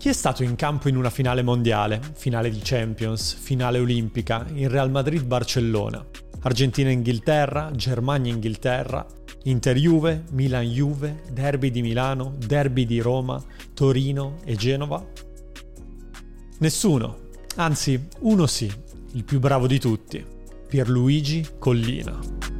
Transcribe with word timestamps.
Chi 0.00 0.08
è 0.08 0.14
stato 0.14 0.42
in 0.42 0.56
campo 0.56 0.88
in 0.88 0.96
una 0.96 1.10
finale 1.10 1.42
mondiale, 1.42 2.00
finale 2.14 2.48
di 2.48 2.60
Champions, 2.62 3.34
finale 3.34 3.78
olimpica, 3.78 4.46
in 4.54 4.70
Real 4.70 4.90
Madrid-Barcellona, 4.90 6.02
Argentina-Inghilterra, 6.40 7.70
Germania-Inghilterra, 7.70 9.04
Inter-Juve, 9.42 10.24
Milan-Juve, 10.30 11.24
derby 11.30 11.70
di 11.70 11.82
Milano, 11.82 12.34
derby 12.38 12.86
di 12.86 12.98
Roma, 13.00 13.44
Torino 13.74 14.38
e 14.46 14.56
Genova? 14.56 15.06
Nessuno, 16.60 17.18
anzi 17.56 18.06
uno 18.20 18.46
sì, 18.46 18.72
il 19.12 19.24
più 19.24 19.38
bravo 19.38 19.66
di 19.66 19.78
tutti, 19.78 20.24
Pierluigi 20.66 21.46
Collina. 21.58 22.59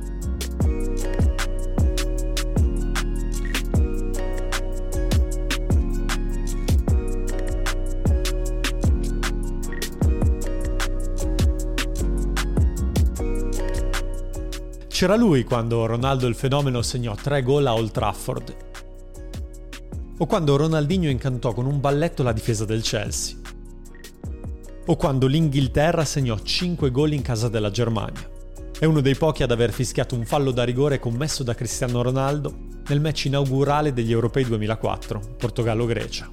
C'era 15.01 15.17
lui 15.17 15.45
quando 15.45 15.87
Ronaldo 15.87 16.27
il 16.27 16.35
fenomeno 16.35 16.83
segnò 16.83 17.15
tre 17.15 17.43
gol 17.43 17.67
a 17.67 17.73
Old 17.73 17.91
Trafford. 17.91 18.57
O 20.19 20.27
quando 20.27 20.57
Ronaldinho 20.57 21.09
incantò 21.09 21.55
con 21.55 21.65
un 21.65 21.81
balletto 21.81 22.23
la 22.23 22.35
difesa 22.35 22.67
del 22.67 22.83
Chelsea. 22.83 23.35
O 24.85 24.97
quando 24.97 25.27
l'Inghilterra 25.27 26.05
segnò 26.05 26.39
5 26.39 26.91
gol 26.91 27.15
in 27.15 27.23
casa 27.23 27.49
della 27.49 27.71
Germania. 27.71 28.29
È 28.79 28.85
uno 28.85 29.01
dei 29.01 29.15
pochi 29.15 29.43
ad 29.43 29.51
aver 29.51 29.73
fischiato 29.73 30.15
un 30.15 30.27
fallo 30.27 30.51
da 30.51 30.65
rigore 30.65 30.99
commesso 30.99 31.43
da 31.43 31.55
Cristiano 31.55 32.03
Ronaldo 32.03 32.55
nel 32.89 33.01
match 33.01 33.25
inaugurale 33.25 33.95
degli 33.95 34.13
Europei 34.13 34.45
2004, 34.45 35.37
Portogallo-Grecia. 35.39 36.31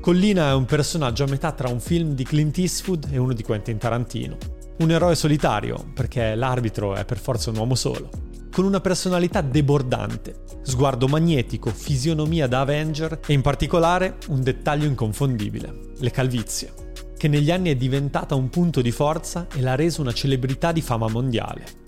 Collina 0.00 0.48
è 0.48 0.54
un 0.54 0.64
personaggio 0.64 1.22
a 1.22 1.28
metà 1.28 1.52
tra 1.52 1.68
un 1.68 1.78
film 1.78 2.14
di 2.16 2.24
Clint 2.24 2.58
Eastwood 2.58 3.06
e 3.12 3.18
uno 3.18 3.32
di 3.32 3.44
Quentin 3.44 3.78
Tarantino 3.78 4.57
un 4.78 4.90
eroe 4.90 5.14
solitario, 5.14 5.90
perché 5.92 6.34
l'arbitro 6.34 6.94
è 6.94 7.04
per 7.04 7.18
forza 7.18 7.50
un 7.50 7.56
uomo 7.56 7.74
solo, 7.74 8.10
con 8.52 8.64
una 8.64 8.80
personalità 8.80 9.40
debordante, 9.40 10.44
sguardo 10.62 11.08
magnetico, 11.08 11.70
fisionomia 11.70 12.46
da 12.46 12.60
Avenger 12.60 13.20
e 13.26 13.32
in 13.32 13.40
particolare 13.40 14.18
un 14.28 14.42
dettaglio 14.42 14.86
inconfondibile, 14.86 15.92
le 15.98 16.10
calvizie, 16.10 16.72
che 17.16 17.28
negli 17.28 17.50
anni 17.50 17.70
è 17.70 17.76
diventata 17.76 18.34
un 18.34 18.48
punto 18.50 18.80
di 18.80 18.92
forza 18.92 19.46
e 19.54 19.60
l'ha 19.60 19.74
reso 19.74 20.00
una 20.00 20.12
celebrità 20.12 20.72
di 20.72 20.80
fama 20.80 21.08
mondiale. 21.08 21.86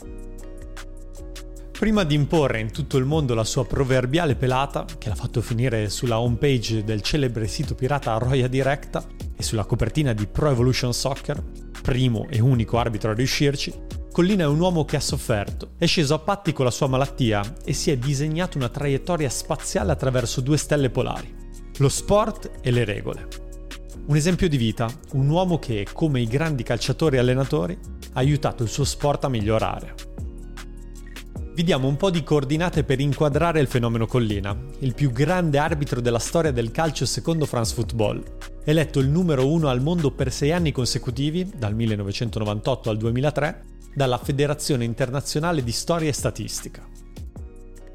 Prima 1.71 2.05
di 2.05 2.15
imporre 2.15 2.61
in 2.61 2.73
tutto 2.73 2.99
il 2.99 3.07
mondo 3.07 3.35
la 3.35 3.45
sua 3.45 3.65
proverbiale 3.65 4.35
pelata, 4.35 4.85
che 4.99 5.09
l'ha 5.09 5.15
fatto 5.15 5.41
finire 5.41 5.89
sulla 5.89 6.21
homepage 6.21 6.85
del 6.85 7.01
celebre 7.01 7.47
sito 7.47 7.75
pirata 7.75 8.19
Roya 8.19 8.49
Directa 8.49 9.03
e 9.35 9.43
sulla 9.43 9.65
copertina 9.65 10.13
di 10.13 10.27
Pro 10.27 10.51
Evolution 10.51 10.93
Soccer, 10.93 11.43
primo 11.81 12.27
e 12.29 12.41
unico 12.41 12.79
arbitro 12.79 13.11
a 13.11 13.15
riuscirci, 13.15 13.73
Collina 14.13 14.43
è 14.43 14.47
un 14.47 14.59
uomo 14.59 14.85
che 14.85 14.97
ha 14.97 15.01
sofferto, 15.01 15.71
è 15.79 15.87
sceso 15.87 16.15
a 16.15 16.19
patti 16.19 16.53
con 16.53 16.65
la 16.65 16.71
sua 16.71 16.89
malattia 16.89 17.55
e 17.65 17.73
si 17.73 17.91
è 17.91 17.97
disegnato 17.97 18.59
una 18.59 18.69
traiettoria 18.69 19.31
spaziale 19.31 19.93
attraverso 19.93 20.41
due 20.41 20.57
stelle 20.57 20.91
polari, 20.91 21.33
lo 21.79 21.89
sport 21.89 22.51
e 22.61 22.71
le 22.73 22.85
regole. 22.85 23.29
Un 24.07 24.17
esempio 24.17 24.49
di 24.49 24.57
vita, 24.57 24.89
un 25.13 25.29
uomo 25.29 25.61
che, 25.61 25.87
come 25.93 26.21
i 26.21 26.27
grandi 26.27 26.65
calciatori 26.65 27.17
e 27.17 27.21
allenatori, 27.21 27.79
ha 28.13 28.19
aiutato 28.19 28.65
il 28.65 28.69
suo 28.69 28.85
sport 28.85 29.25
a 29.25 29.29
migliorare. 29.29 29.95
Vi 31.55 31.63
diamo 31.63 31.87
un 31.87 31.97
po' 31.97 32.11
di 32.11 32.25
coordinate 32.25 32.83
per 32.83 32.99
inquadrare 32.99 33.61
il 33.61 33.69
fenomeno 33.69 34.07
Collina, 34.07 34.57
il 34.81 34.95
più 34.95 35.13
grande 35.13 35.59
arbitro 35.59 36.01
della 36.01 36.19
storia 36.19 36.51
del 36.51 36.73
calcio 36.73 37.07
secondo 37.07 37.47
France 37.47 37.75
Football, 37.75 38.25
eletto 38.65 39.01
il 39.01 39.09
numero 39.09 39.47
uno 39.47 39.69
al 39.69 39.81
mondo 39.81 40.11
per 40.11 40.33
sei 40.33 40.53
anni 40.53 40.73
consecutivi, 40.73 41.51
dal 41.57 41.75
1998 41.75 42.91
al 42.91 42.97
2003, 42.97 43.65
dalla 43.95 44.19
Federazione 44.19 44.85
Internazionale 44.85 45.65
di 45.65 45.73
Storia 45.73 46.09
e 46.09 46.13
Statistica. 46.13 46.87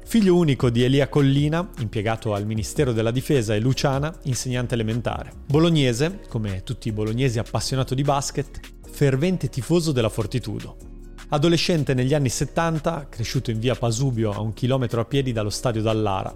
Figlio 0.04 0.36
unico 0.36 0.70
di 0.70 0.84
Elia 0.84 1.08
Collina, 1.08 1.68
impiegato 1.78 2.32
al 2.32 2.46
Ministero 2.46 2.92
della 2.92 3.10
Difesa, 3.10 3.54
e 3.54 3.60
Luciana, 3.60 4.16
insegnante 4.22 4.74
elementare. 4.74 5.32
Bolognese, 5.46 6.20
come 6.28 6.62
tutti 6.62 6.86
i 6.88 6.92
bolognesi 6.92 7.40
appassionato 7.40 7.94
di 7.94 8.02
basket, 8.02 8.60
fervente 8.88 9.48
tifoso 9.48 9.90
della 9.90 10.08
Fortitudo. 10.08 10.76
Adolescente 11.30 11.92
negli 11.92 12.14
anni 12.14 12.28
70, 12.28 13.08
cresciuto 13.10 13.50
in 13.50 13.58
via 13.58 13.74
Pasubio 13.74 14.30
a 14.30 14.40
un 14.40 14.52
chilometro 14.52 15.00
a 15.00 15.04
piedi 15.04 15.32
dallo 15.32 15.50
stadio 15.50 15.82
Dallara, 15.82 16.32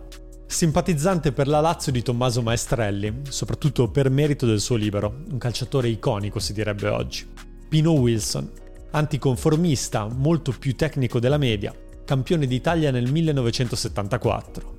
Simpatizzante 0.51 1.31
per 1.31 1.47
la 1.47 1.61
Lazio 1.61 1.93
di 1.93 2.03
Tommaso 2.03 2.43
Maestrelli, 2.43 3.23
soprattutto 3.29 3.89
per 3.89 4.11
merito 4.11 4.47
del 4.47 4.59
suo 4.59 4.75
libero, 4.75 5.23
un 5.31 5.39
calciatore 5.39 5.89
iconico 5.89 6.41
si 6.41 6.53
direbbe 6.53 6.89
oggi. 6.89 7.25
Pino 7.69 7.93
Wilson, 7.93 8.51
anticonformista, 8.91 10.09
molto 10.09 10.51
più 10.51 10.75
tecnico 10.75 11.21
della 11.21 11.39
media, 11.39 11.73
campione 12.05 12.49
d'Italia 12.49 12.91
nel 12.91 13.11
1974. 13.11 14.75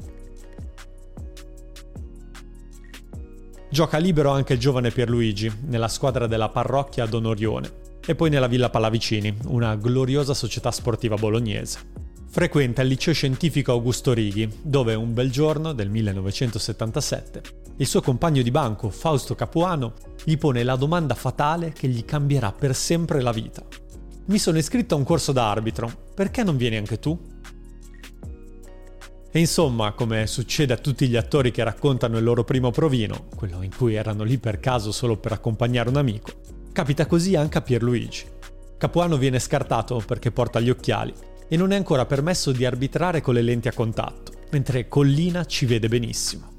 Gioca 3.69 3.97
libero 3.97 4.31
anche 4.31 4.53
il 4.53 4.59
giovane 4.59 4.91
Pierluigi, 4.91 5.51
nella 5.67 5.87
squadra 5.87 6.27
della 6.27 6.49
parrocchia 6.49 7.05
Don 7.05 7.25
Orione, 7.25 7.71
e 8.05 8.13
poi 8.13 8.29
nella 8.29 8.47
Villa 8.47 8.69
Pallavicini, 8.69 9.37
una 9.45 9.75
gloriosa 9.75 10.33
società 10.33 10.69
sportiva 10.69 11.15
bolognese. 11.15 12.00
Frequenta 12.31 12.81
il 12.81 12.87
liceo 12.87 13.13
scientifico 13.13 13.73
Augusto 13.73 14.13
Righi, 14.13 14.49
dove 14.61 14.95
un 14.95 15.13
bel 15.13 15.29
giorno 15.29 15.73
del 15.73 15.89
1977 15.89 17.59
il 17.81 17.87
suo 17.87 18.01
compagno 18.01 18.41
di 18.43 18.51
banco, 18.51 18.89
Fausto 18.89 19.33
Capuano, 19.33 19.93
gli 20.23 20.37
pone 20.37 20.63
la 20.63 20.75
domanda 20.75 21.15
fatale 21.15 21.73
che 21.73 21.87
gli 21.87 22.05
cambierà 22.05 22.51
per 22.51 22.75
sempre 22.75 23.21
la 23.21 23.31
vita. 23.31 23.63
Mi 24.27 24.37
sono 24.37 24.59
iscritto 24.59 24.93
a 24.93 24.97
un 24.99 25.03
corso 25.03 25.31
da 25.31 25.49
arbitro, 25.49 25.91
perché 26.13 26.43
non 26.43 26.57
vieni 26.57 26.77
anche 26.77 26.99
tu? 26.99 27.19
E 29.31 29.39
insomma, 29.39 29.93
come 29.93 30.27
succede 30.27 30.73
a 30.73 30.77
tutti 30.77 31.07
gli 31.07 31.15
attori 31.15 31.49
che 31.49 31.63
raccontano 31.63 32.17
il 32.17 32.23
loro 32.23 32.43
primo 32.43 32.69
provino, 32.69 33.27
quello 33.35 33.63
in 33.63 33.75
cui 33.75 33.95
erano 33.95 34.23
lì 34.23 34.37
per 34.37 34.59
caso 34.59 34.91
solo 34.91 35.17
per 35.17 35.31
accompagnare 35.31 35.89
un 35.89 35.97
amico, 35.97 36.31
capita 36.71 37.07
così 37.07 37.35
anche 37.35 37.57
a 37.57 37.61
Pierluigi. 37.61 38.25
Capuano 38.77 39.17
viene 39.17 39.39
scartato 39.39 40.03
perché 40.05 40.31
porta 40.31 40.59
gli 40.59 40.69
occhiali 40.69 41.13
e 41.51 41.57
non 41.57 41.73
è 41.73 41.75
ancora 41.75 42.05
permesso 42.05 42.53
di 42.53 42.63
arbitrare 42.63 43.19
con 43.19 43.33
le 43.33 43.41
lenti 43.41 43.67
a 43.67 43.73
contatto, 43.73 44.31
mentre 44.51 44.87
Collina 44.87 45.43
ci 45.43 45.65
vede 45.65 45.89
benissimo. 45.89 46.49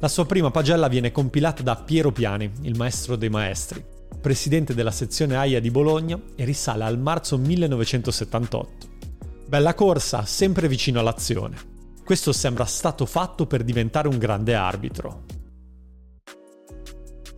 La 0.00 0.08
sua 0.08 0.26
prima 0.26 0.50
pagella 0.50 0.88
viene 0.88 1.12
compilata 1.12 1.62
da 1.62 1.76
Piero 1.76 2.10
Piani, 2.10 2.50
il 2.62 2.76
maestro 2.76 3.14
dei 3.14 3.28
maestri, 3.28 3.84
presidente 4.20 4.74
della 4.74 4.90
sezione 4.90 5.36
AIA 5.36 5.60
di 5.60 5.70
Bologna 5.70 6.20
e 6.34 6.44
risale 6.44 6.82
al 6.82 6.98
marzo 6.98 7.38
1978. 7.38 8.88
Bella 9.46 9.74
corsa, 9.74 10.24
sempre 10.24 10.66
vicino 10.66 10.98
all'azione. 10.98 11.56
Questo 12.04 12.32
sembra 12.32 12.64
stato 12.64 13.06
fatto 13.06 13.46
per 13.46 13.62
diventare 13.62 14.08
un 14.08 14.18
grande 14.18 14.56
arbitro. 14.56 15.22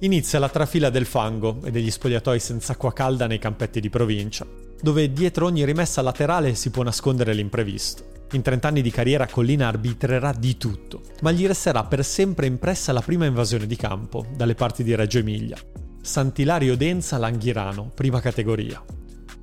Inizia 0.01 0.39
la 0.39 0.49
trafila 0.49 0.91
del 0.91 1.07
fango 1.07 1.59
e 1.65 1.73
degli 1.73 1.91
spogliatoi 1.91 2.39
senza 2.39 2.75
acqua 2.75 2.93
calda 2.93 3.27
nei 3.27 3.41
campetti 3.41 3.81
di 3.81 3.91
provincia, 3.91 4.47
dove 4.81 5.13
dietro 5.13 5.47
ogni 5.47 5.65
rimessa 5.65 6.03
laterale 6.03 6.55
si 6.55 6.71
può 6.71 6.85
nascondere 6.85 7.35
l'imprevisto. 7.35 8.27
In 8.33 8.43
30 8.43 8.69
anni 8.69 8.83
di 8.83 8.93
carriera 8.93 9.27
Collina 9.27 9.67
arbitrerà 9.67 10.33
di 10.33 10.57
tutto, 10.57 11.03
ma 11.23 11.33
gli 11.33 11.49
resterà 11.49 11.83
per 11.83 12.05
sempre 12.05 12.47
impressa 12.47 12.93
la 12.93 13.01
prima 13.01 13.27
invasione 13.27 13.67
di 13.67 13.75
campo, 13.75 14.25
dalle 14.37 14.55
parti 14.55 14.85
di 14.85 14.95
Reggio 14.95 15.19
Emilia. 15.19 15.59
Sant'Ilario 16.01 16.77
Denza 16.77 17.19
Langhirano, 17.19 17.91
prima 17.93 18.21
categoria. 18.21 18.81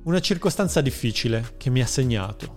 Una 0.04 0.20
circostanza 0.20 0.80
difficile 0.80 1.52
che 1.58 1.68
mi 1.68 1.82
ha 1.82 1.86
segnato, 1.86 2.56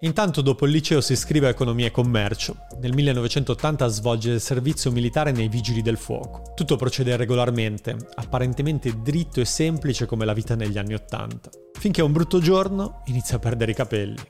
Intanto 0.00 0.42
dopo 0.42 0.66
il 0.66 0.72
liceo 0.72 1.00
si 1.00 1.12
iscrive 1.12 1.46
a 1.46 1.50
Economia 1.50 1.86
e 1.86 1.90
Commercio. 1.90 2.56
Nel 2.80 2.92
1980 2.92 3.86
svolge 3.86 4.32
il 4.32 4.40
servizio 4.40 4.90
militare 4.90 5.32
nei 5.32 5.48
Vigili 5.48 5.82
del 5.82 5.96
Fuoco. 5.96 6.52
Tutto 6.54 6.76
procede 6.76 7.16
regolarmente, 7.16 7.96
apparentemente 8.16 9.00
dritto 9.00 9.40
e 9.40 9.44
semplice 9.44 10.06
come 10.06 10.24
la 10.24 10.34
vita 10.34 10.54
negli 10.54 10.76
anni 10.76 10.94
Ottanta. 10.94 11.48
Finché 11.78 12.02
un 12.02 12.12
brutto 12.12 12.38
giorno 12.40 13.02
inizia 13.06 13.36
a 13.36 13.40
perdere 13.40 13.70
i 13.70 13.74
capelli. 13.74 14.22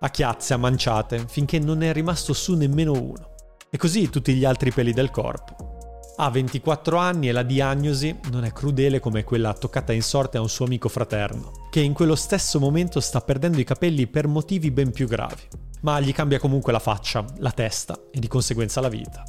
A 0.00 0.10
chiazze, 0.10 0.54
a 0.54 0.56
manciate, 0.56 1.24
finché 1.28 1.58
non 1.58 1.82
è 1.82 1.92
rimasto 1.92 2.32
su 2.32 2.54
nemmeno 2.54 2.92
uno. 2.92 3.34
E 3.70 3.76
così 3.76 4.08
tutti 4.08 4.32
gli 4.34 4.44
altri 4.44 4.70
peli 4.70 4.92
del 4.92 5.10
corpo. 5.10 5.77
Ha 6.20 6.30
24 6.30 6.96
anni 6.96 7.28
e 7.28 7.32
la 7.32 7.44
diagnosi 7.44 8.18
non 8.32 8.44
è 8.44 8.52
crudele 8.52 8.98
come 8.98 9.22
quella 9.22 9.54
toccata 9.54 9.92
in 9.92 10.02
sorte 10.02 10.36
a 10.36 10.40
un 10.40 10.48
suo 10.48 10.64
amico 10.64 10.88
fraterno, 10.88 11.68
che 11.70 11.78
in 11.78 11.92
quello 11.92 12.16
stesso 12.16 12.58
momento 12.58 12.98
sta 12.98 13.20
perdendo 13.20 13.60
i 13.60 13.64
capelli 13.64 14.08
per 14.08 14.26
motivi 14.26 14.72
ben 14.72 14.90
più 14.90 15.06
gravi. 15.06 15.42
Ma 15.82 16.00
gli 16.00 16.12
cambia 16.12 16.40
comunque 16.40 16.72
la 16.72 16.80
faccia, 16.80 17.24
la 17.36 17.52
testa 17.52 17.96
e 18.10 18.18
di 18.18 18.26
conseguenza 18.26 18.80
la 18.80 18.88
vita. 18.88 19.22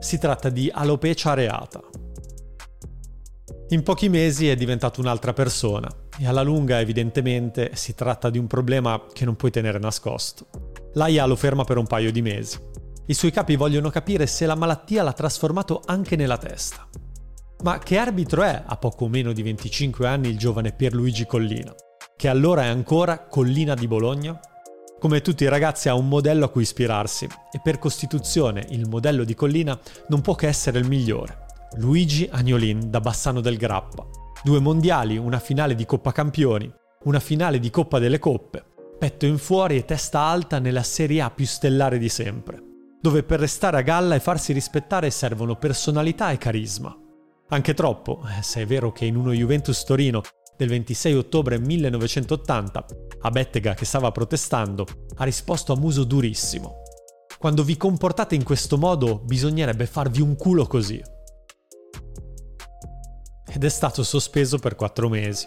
Si 0.00 0.18
tratta 0.18 0.48
di 0.48 0.68
alopecia 0.68 1.30
areata. 1.30 1.80
In 3.68 3.84
pochi 3.84 4.08
mesi 4.08 4.48
è 4.48 4.56
diventato 4.56 5.00
un'altra 5.00 5.32
persona 5.32 5.88
e 6.18 6.26
alla 6.26 6.42
lunga 6.42 6.80
evidentemente 6.80 7.70
si 7.74 7.94
tratta 7.94 8.30
di 8.30 8.38
un 8.38 8.48
problema 8.48 9.00
che 9.12 9.24
non 9.24 9.36
puoi 9.36 9.52
tenere 9.52 9.78
nascosto. 9.78 10.48
L'AIA 10.94 11.24
lo 11.24 11.36
ferma 11.36 11.62
per 11.62 11.76
un 11.76 11.86
paio 11.86 12.10
di 12.10 12.20
mesi. 12.20 12.58
I 13.06 13.14
suoi 13.14 13.32
capi 13.32 13.56
vogliono 13.56 13.90
capire 13.90 14.26
se 14.28 14.46
la 14.46 14.54
malattia 14.54 15.02
l'ha 15.02 15.12
trasformato 15.12 15.82
anche 15.84 16.14
nella 16.14 16.38
testa. 16.38 16.86
Ma 17.64 17.78
che 17.78 17.98
arbitro 17.98 18.42
è 18.42 18.62
a 18.64 18.76
poco 18.76 19.08
meno 19.08 19.32
di 19.32 19.42
25 19.42 20.06
anni 20.06 20.28
il 20.28 20.38
giovane 20.38 20.72
Pierluigi 20.72 21.26
Collina, 21.26 21.74
che 22.16 22.28
allora 22.28 22.62
è 22.62 22.68
ancora 22.68 23.26
Collina 23.26 23.74
di 23.74 23.88
Bologna? 23.88 24.38
Come 25.00 25.20
tutti 25.20 25.42
i 25.42 25.48
ragazzi 25.48 25.88
ha 25.88 25.94
un 25.94 26.06
modello 26.06 26.44
a 26.44 26.48
cui 26.48 26.62
ispirarsi 26.62 27.26
e 27.50 27.60
per 27.60 27.80
Costituzione 27.80 28.66
il 28.70 28.88
modello 28.88 29.24
di 29.24 29.34
Collina 29.34 29.76
non 30.08 30.20
può 30.20 30.36
che 30.36 30.46
essere 30.46 30.78
il 30.78 30.86
migliore. 30.86 31.46
Luigi 31.78 32.28
Agnolin 32.30 32.88
da 32.88 33.00
Bassano 33.00 33.40
del 33.40 33.56
Grappa. 33.56 34.06
Due 34.44 34.60
mondiali, 34.60 35.16
una 35.16 35.40
finale 35.40 35.74
di 35.74 35.84
Coppa 35.86 36.12
Campioni, 36.12 36.72
una 37.04 37.20
finale 37.20 37.58
di 37.58 37.70
Coppa 37.70 37.98
delle 37.98 38.20
Coppe, 38.20 38.64
petto 38.96 39.26
in 39.26 39.38
fuori 39.38 39.76
e 39.76 39.84
testa 39.84 40.20
alta 40.20 40.60
nella 40.60 40.84
Serie 40.84 41.20
A 41.20 41.30
più 41.30 41.46
stellare 41.46 41.98
di 41.98 42.08
sempre, 42.08 42.70
dove 43.02 43.24
per 43.24 43.40
restare 43.40 43.78
a 43.78 43.82
galla 43.82 44.14
e 44.14 44.20
farsi 44.20 44.52
rispettare 44.52 45.10
servono 45.10 45.56
personalità 45.56 46.30
e 46.30 46.38
carisma. 46.38 46.96
Anche 47.48 47.74
troppo, 47.74 48.22
eh, 48.24 48.42
se 48.42 48.62
è 48.62 48.66
vero 48.66 48.92
che 48.92 49.04
in 49.04 49.16
uno 49.16 49.32
Juventus 49.32 49.82
Torino 49.82 50.22
del 50.56 50.68
26 50.68 51.14
ottobre 51.14 51.58
1980, 51.58 52.86
a 53.22 53.30
Bettega 53.30 53.74
che 53.74 53.84
stava 53.84 54.12
protestando, 54.12 54.86
ha 55.16 55.24
risposto 55.24 55.72
a 55.72 55.76
muso 55.76 56.04
durissimo. 56.04 56.82
Quando 57.38 57.64
vi 57.64 57.76
comportate 57.76 58.36
in 58.36 58.44
questo 58.44 58.78
modo 58.78 59.18
bisognerebbe 59.18 59.86
farvi 59.86 60.20
un 60.20 60.36
culo 60.36 60.66
così. 60.68 61.02
Ed 63.52 63.64
è 63.64 63.68
stato 63.68 64.04
sospeso 64.04 64.58
per 64.58 64.76
quattro 64.76 65.08
mesi. 65.08 65.46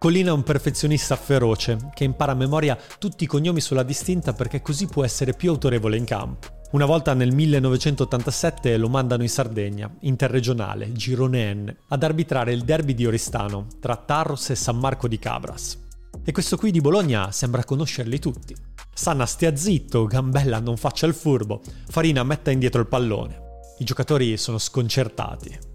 Collina 0.00 0.30
è 0.30 0.32
un 0.32 0.44
perfezionista 0.44 1.14
feroce 1.14 1.90
che 1.92 2.04
impara 2.04 2.32
a 2.32 2.34
memoria 2.34 2.74
tutti 2.98 3.24
i 3.24 3.26
cognomi 3.26 3.60
sulla 3.60 3.82
distinta 3.82 4.32
perché 4.32 4.62
così 4.62 4.86
può 4.86 5.04
essere 5.04 5.34
più 5.34 5.50
autorevole 5.50 5.98
in 5.98 6.06
campo. 6.06 6.62
Una 6.70 6.86
volta 6.86 7.12
nel 7.12 7.34
1987 7.34 8.78
lo 8.78 8.88
mandano 8.88 9.20
in 9.20 9.28
Sardegna, 9.28 9.94
interregionale, 10.00 10.90
Girone 10.92 11.52
N, 11.52 11.76
ad 11.88 12.02
arbitrare 12.02 12.54
il 12.54 12.62
derby 12.62 12.94
di 12.94 13.04
Oristano 13.04 13.66
tra 13.78 13.94
Tarros 13.96 14.48
e 14.48 14.54
San 14.54 14.78
Marco 14.78 15.06
di 15.06 15.18
Cabras. 15.18 15.78
E 16.24 16.32
questo 16.32 16.56
qui 16.56 16.70
di 16.70 16.80
Bologna 16.80 17.30
sembra 17.30 17.62
conoscerli 17.62 18.18
tutti. 18.18 18.56
Sanna 18.94 19.26
stia 19.26 19.54
zitto, 19.54 20.06
Gambella 20.06 20.60
non 20.60 20.78
faccia 20.78 21.04
il 21.04 21.12
furbo, 21.12 21.60
Farina 21.90 22.22
metta 22.22 22.50
indietro 22.50 22.80
il 22.80 22.88
pallone. 22.88 23.38
I 23.80 23.84
giocatori 23.84 24.38
sono 24.38 24.56
sconcertati. 24.56 25.68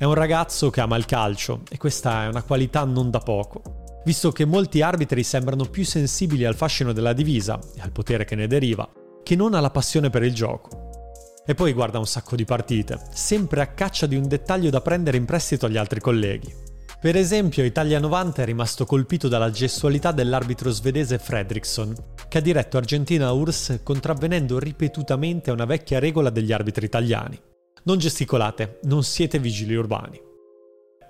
È 0.00 0.04
un 0.04 0.14
ragazzo 0.14 0.70
che 0.70 0.80
ama 0.80 0.96
il 0.96 1.04
calcio 1.04 1.60
e 1.68 1.76
questa 1.76 2.24
è 2.24 2.28
una 2.28 2.42
qualità 2.42 2.84
non 2.84 3.10
da 3.10 3.18
poco, 3.18 4.00
visto 4.06 4.32
che 4.32 4.46
molti 4.46 4.80
arbitri 4.80 5.22
sembrano 5.22 5.66
più 5.66 5.84
sensibili 5.84 6.46
al 6.46 6.54
fascino 6.54 6.94
della 6.94 7.12
divisa 7.12 7.60
e 7.76 7.82
al 7.82 7.92
potere 7.92 8.24
che 8.24 8.34
ne 8.34 8.46
deriva 8.46 8.88
che 9.22 9.36
non 9.36 9.52
ha 9.52 9.60
la 9.60 9.68
passione 9.68 10.08
per 10.08 10.22
il 10.22 10.32
gioco. 10.32 11.42
E 11.44 11.54
poi 11.54 11.74
guarda 11.74 11.98
un 11.98 12.06
sacco 12.06 12.34
di 12.34 12.46
partite, 12.46 12.98
sempre 13.12 13.60
a 13.60 13.66
caccia 13.66 14.06
di 14.06 14.16
un 14.16 14.26
dettaglio 14.26 14.70
da 14.70 14.80
prendere 14.80 15.18
in 15.18 15.26
prestito 15.26 15.66
agli 15.66 15.76
altri 15.76 16.00
colleghi. 16.00 16.50
Per 16.98 17.14
esempio, 17.14 17.62
Italia 17.62 17.98
90 17.98 18.40
è 18.40 18.46
rimasto 18.46 18.86
colpito 18.86 19.28
dalla 19.28 19.50
gestualità 19.50 20.12
dell'arbitro 20.12 20.70
svedese 20.70 21.18
Fredriksson, 21.18 21.94
che 22.26 22.38
ha 22.38 22.40
diretto 22.40 22.78
Argentina 22.78 23.32
URSS 23.32 23.80
contravvenendo 23.82 24.58
ripetutamente 24.58 25.50
a 25.50 25.52
una 25.52 25.66
vecchia 25.66 25.98
regola 25.98 26.30
degli 26.30 26.52
arbitri 26.52 26.86
italiani. 26.86 27.38
Non 27.84 27.98
gesticolate, 27.98 28.78
non 28.84 29.02
siete 29.02 29.38
vigili 29.38 29.74
urbani. 29.74 30.20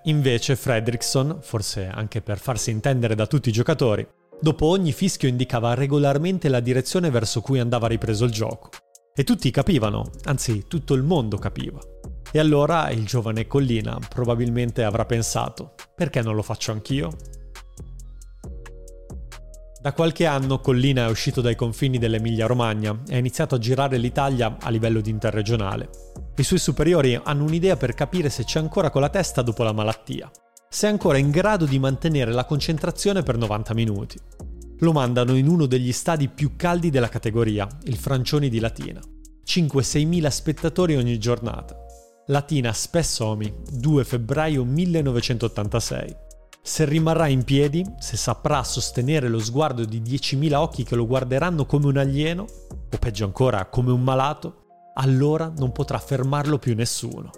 Invece 0.04 0.56
Fredriksson, 0.56 1.38
forse 1.40 1.86
anche 1.86 2.22
per 2.22 2.38
farsi 2.38 2.70
intendere 2.70 3.14
da 3.14 3.26
tutti 3.26 3.48
i 3.48 3.52
giocatori, 3.52 4.06
Dopo 4.42 4.64
ogni 4.68 4.92
fischio 4.92 5.28
indicava 5.28 5.74
regolarmente 5.74 6.48
la 6.48 6.60
direzione 6.60 7.10
verso 7.10 7.42
cui 7.42 7.58
andava 7.58 7.86
ripreso 7.86 8.24
il 8.24 8.30
gioco. 8.30 8.70
E 9.14 9.22
tutti 9.22 9.50
capivano, 9.50 10.10
anzi 10.24 10.64
tutto 10.66 10.94
il 10.94 11.02
mondo 11.02 11.36
capiva. 11.36 11.78
E 12.32 12.38
allora 12.38 12.88
il 12.88 13.04
giovane 13.04 13.46
Collina 13.46 13.98
probabilmente 14.08 14.82
avrà 14.82 15.04
pensato, 15.04 15.74
perché 15.94 16.22
non 16.22 16.34
lo 16.34 16.40
faccio 16.40 16.72
anch'io? 16.72 17.14
Da 19.80 19.92
qualche 19.92 20.26
anno 20.26 20.60
Collina 20.60 21.06
è 21.06 21.10
uscito 21.10 21.40
dai 21.40 21.56
confini 21.56 21.98
dell'Emilia 21.98 22.46
Romagna 22.46 23.00
e 23.08 23.14
ha 23.14 23.18
iniziato 23.18 23.54
a 23.54 23.58
girare 23.58 23.96
l'Italia 23.96 24.56
a 24.60 24.68
livello 24.70 25.00
di 25.00 25.10
interregionale. 25.10 25.88
I 26.36 26.42
suoi 26.42 26.58
superiori 26.58 27.18
hanno 27.22 27.44
un'idea 27.44 27.76
per 27.76 27.94
capire 27.94 28.28
se 28.28 28.44
c'è 28.44 28.58
ancora 28.58 28.90
con 28.90 29.00
la 29.00 29.08
testa 29.08 29.42
dopo 29.42 29.62
la 29.62 29.72
malattia 29.72 30.30
se 30.72 30.86
è 30.86 30.90
ancora 30.90 31.18
in 31.18 31.30
grado 31.30 31.64
di 31.66 31.80
mantenere 31.80 32.30
la 32.30 32.44
concentrazione 32.44 33.24
per 33.24 33.36
90 33.36 33.74
minuti. 33.74 34.16
Lo 34.78 34.92
mandano 34.92 35.34
in 35.34 35.48
uno 35.48 35.66
degli 35.66 35.90
stadi 35.90 36.28
più 36.28 36.54
caldi 36.54 36.90
della 36.90 37.08
categoria, 37.08 37.66
il 37.84 37.96
Francioni 37.96 38.48
di 38.48 38.60
Latina. 38.60 39.00
5-6 39.44 40.06
mila 40.06 40.30
spettatori 40.30 40.94
ogni 40.94 41.18
giornata. 41.18 41.76
Latina 42.26 42.72
Spessomi, 42.72 43.52
2 43.68 44.04
febbraio 44.04 44.64
1986. 44.64 46.16
Se 46.62 46.84
rimarrà 46.84 47.26
in 47.26 47.42
piedi, 47.42 47.84
se 47.98 48.16
saprà 48.16 48.62
sostenere 48.62 49.28
lo 49.28 49.38
sguardo 49.38 49.84
di 49.84 50.00
10.000 50.02 50.54
occhi 50.54 50.84
che 50.84 50.94
lo 50.94 51.06
guarderanno 51.06 51.64
come 51.64 51.86
un 51.86 51.96
alieno, 51.96 52.42
o 52.42 52.98
peggio 52.98 53.24
ancora 53.24 53.64
come 53.66 53.90
un 53.90 54.02
malato, 54.02 54.66
allora 54.94 55.50
non 55.56 55.72
potrà 55.72 55.98
fermarlo 55.98 56.58
più 56.58 56.74
nessuno. 56.74 57.30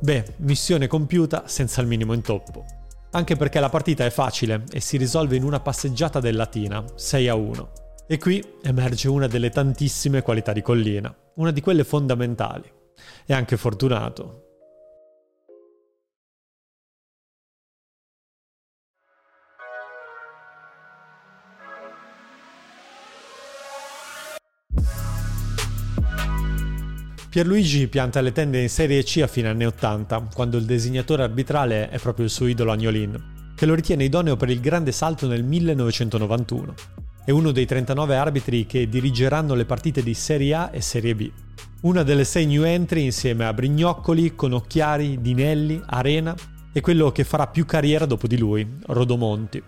Beh, 0.00 0.34
missione 0.38 0.86
compiuta 0.86 1.46
senza 1.46 1.80
il 1.80 1.88
minimo 1.88 2.12
intoppo. 2.12 2.64
Anche 3.10 3.34
perché 3.34 3.58
la 3.58 3.68
partita 3.68 4.04
è 4.04 4.10
facile 4.10 4.64
e 4.70 4.80
si 4.80 4.96
risolve 4.96 5.34
in 5.34 5.42
una 5.42 5.58
passeggiata 5.58 6.20
del 6.20 6.36
Latina, 6.36 6.82
6 6.94 7.28
a 7.28 7.34
1. 7.34 7.72
E 8.06 8.18
qui 8.18 8.42
emerge 8.62 9.08
una 9.08 9.26
delle 9.26 9.50
tantissime 9.50 10.22
qualità 10.22 10.52
di 10.52 10.62
Collina, 10.62 11.14
una 11.34 11.50
di 11.50 11.60
quelle 11.60 11.84
fondamentali. 11.84 12.72
È 13.26 13.32
anche 13.32 13.56
fortunato, 13.56 14.49
Pierluigi 27.30 27.86
pianta 27.86 28.20
le 28.20 28.32
tende 28.32 28.60
in 28.60 28.68
Serie 28.68 29.04
C 29.04 29.20
a 29.22 29.28
fine 29.28 29.46
anni 29.46 29.64
80, 29.64 30.30
quando 30.34 30.56
il 30.56 30.64
designatore 30.64 31.22
arbitrale 31.22 31.88
è 31.88 31.96
proprio 32.00 32.24
il 32.24 32.30
suo 32.32 32.48
idolo 32.48 32.72
Agnolin, 32.72 33.52
che 33.54 33.66
lo 33.66 33.74
ritiene 33.74 34.02
idoneo 34.02 34.34
per 34.34 34.50
il 34.50 34.58
grande 34.58 34.90
salto 34.90 35.28
nel 35.28 35.44
1991. 35.44 36.74
È 37.24 37.30
uno 37.30 37.52
dei 37.52 37.66
39 37.66 38.16
arbitri 38.16 38.66
che 38.66 38.88
dirigeranno 38.88 39.54
le 39.54 39.64
partite 39.64 40.02
di 40.02 40.12
Serie 40.12 40.54
A 40.54 40.70
e 40.72 40.80
Serie 40.80 41.14
B. 41.14 41.30
Una 41.82 42.02
delle 42.02 42.24
sei 42.24 42.46
new 42.46 42.64
entry 42.64 43.04
insieme 43.04 43.46
a 43.46 43.52
Brignoccoli, 43.52 44.34
Conocchiari, 44.34 45.20
Dinelli, 45.20 45.80
Arena 45.86 46.34
e 46.72 46.80
quello 46.80 47.12
che 47.12 47.22
farà 47.22 47.46
più 47.46 47.64
carriera 47.64 48.06
dopo 48.06 48.26
di 48.26 48.38
lui, 48.38 48.66
Rodomonti. 48.86 49.62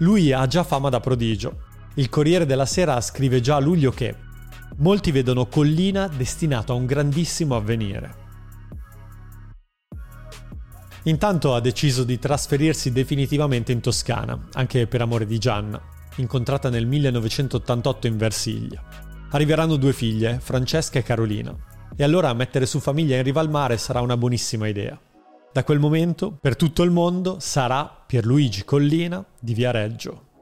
Lui 0.00 0.32
ha 0.32 0.46
già 0.46 0.64
fama 0.64 0.90
da 0.90 1.00
prodigio. 1.00 1.62
Il 1.94 2.10
Corriere 2.10 2.44
della 2.44 2.66
Sera 2.66 3.00
scrive 3.00 3.40
già 3.40 3.56
a 3.56 3.60
luglio 3.60 3.90
che 3.90 4.32
molti 4.78 5.10
vedono 5.10 5.46
Collina 5.46 6.08
destinato 6.08 6.72
a 6.72 6.76
un 6.76 6.86
grandissimo 6.86 7.56
avvenire. 7.56 8.22
Intanto 11.04 11.54
ha 11.54 11.60
deciso 11.60 12.02
di 12.02 12.18
trasferirsi 12.18 12.90
definitivamente 12.90 13.72
in 13.72 13.80
Toscana, 13.80 14.48
anche 14.52 14.86
per 14.86 15.02
amore 15.02 15.26
di 15.26 15.38
Gianna, 15.38 15.80
incontrata 16.16 16.70
nel 16.70 16.86
1988 16.86 18.06
in 18.06 18.16
Versiglia. 18.16 18.82
Arriveranno 19.30 19.76
due 19.76 19.92
figlie, 19.92 20.38
Francesca 20.40 20.98
e 20.98 21.02
Carolina, 21.02 21.54
e 21.94 22.02
allora 22.02 22.32
mettere 22.32 22.66
su 22.66 22.80
famiglia 22.80 23.16
in 23.16 23.22
riva 23.22 23.40
al 23.40 23.50
mare 23.50 23.76
sarà 23.76 24.00
una 24.00 24.16
buonissima 24.16 24.66
idea. 24.66 24.98
Da 25.52 25.62
quel 25.62 25.78
momento, 25.78 26.36
per 26.40 26.56
tutto 26.56 26.82
il 26.82 26.90
mondo, 26.90 27.36
sarà 27.38 28.04
Pierluigi 28.06 28.64
Collina 28.64 29.24
di 29.38 29.54
Viareggio. 29.54 30.32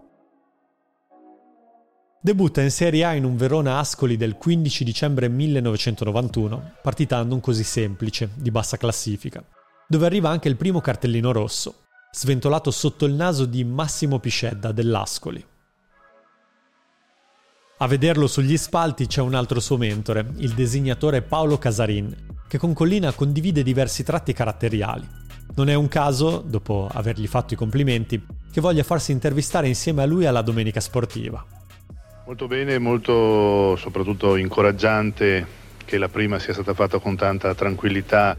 Debutta 2.24 2.62
in 2.62 2.70
Serie 2.70 3.02
A 3.02 3.14
in 3.14 3.24
un 3.24 3.36
Verona 3.36 3.80
Ascoli 3.80 4.16
del 4.16 4.36
15 4.36 4.84
dicembre 4.84 5.26
1991, 5.26 6.74
partita 6.80 7.20
non 7.24 7.40
così 7.40 7.64
semplice, 7.64 8.30
di 8.36 8.52
bassa 8.52 8.76
classifica, 8.76 9.44
dove 9.88 10.06
arriva 10.06 10.28
anche 10.28 10.46
il 10.46 10.54
primo 10.54 10.80
cartellino 10.80 11.32
rosso, 11.32 11.86
sventolato 12.12 12.70
sotto 12.70 13.06
il 13.06 13.14
naso 13.14 13.44
di 13.44 13.64
Massimo 13.64 14.20
Piscedda 14.20 14.70
dell'Ascoli. 14.70 15.44
A 17.78 17.86
vederlo 17.88 18.28
sugli 18.28 18.56
spalti 18.56 19.08
c'è 19.08 19.20
un 19.20 19.34
altro 19.34 19.58
suo 19.58 19.76
mentore, 19.76 20.24
il 20.36 20.52
designatore 20.52 21.22
Paolo 21.22 21.58
Casarin, 21.58 22.14
che 22.46 22.56
con 22.56 22.72
Collina 22.72 23.10
condivide 23.14 23.64
diversi 23.64 24.04
tratti 24.04 24.32
caratteriali. 24.32 25.08
Non 25.56 25.68
è 25.68 25.74
un 25.74 25.88
caso, 25.88 26.38
dopo 26.38 26.88
avergli 26.88 27.26
fatto 27.26 27.54
i 27.54 27.56
complimenti, 27.56 28.24
che 28.52 28.60
voglia 28.60 28.84
farsi 28.84 29.10
intervistare 29.10 29.66
insieme 29.66 30.02
a 30.02 30.06
lui 30.06 30.24
alla 30.24 30.42
Domenica 30.42 30.78
Sportiva. 30.78 31.44
Molto 32.32 32.48
bene, 32.48 32.78
molto 32.78 33.76
soprattutto 33.76 34.36
incoraggiante 34.36 35.46
che 35.84 35.98
la 35.98 36.08
prima 36.08 36.38
sia 36.38 36.54
stata 36.54 36.72
fatta 36.72 36.98
con 36.98 37.14
tanta 37.14 37.54
tranquillità 37.54 38.34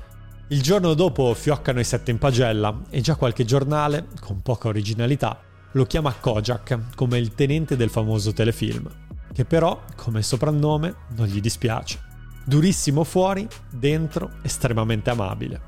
Il 0.48 0.64
giorno 0.64 0.96
dopo 0.96 1.32
fioccano 1.36 1.80
i 1.80 1.84
sette 1.84 2.10
in 2.10 2.18
pagella 2.18 2.76
e 2.90 3.02
già 3.02 3.16
qualche 3.16 3.46
giornale, 3.46 4.08
con 4.20 4.42
poca 4.42 4.68
originalità, 4.68 5.40
lo 5.74 5.86
chiama 5.86 6.12
Kojak 6.12 6.96
come 6.96 7.20
il 7.20 7.36
tenente 7.36 7.76
del 7.76 7.92
famoso 7.92 8.34
telefilm, 8.34 8.90
che 9.32 9.46
però, 9.46 9.80
come 9.96 10.24
soprannome, 10.24 10.96
non 11.10 11.28
gli 11.28 11.40
dispiace. 11.40 12.02
Durissimo 12.46 13.04
fuori, 13.04 13.48
dentro 13.70 14.32
estremamente 14.42 15.12
amabile. 15.12 15.62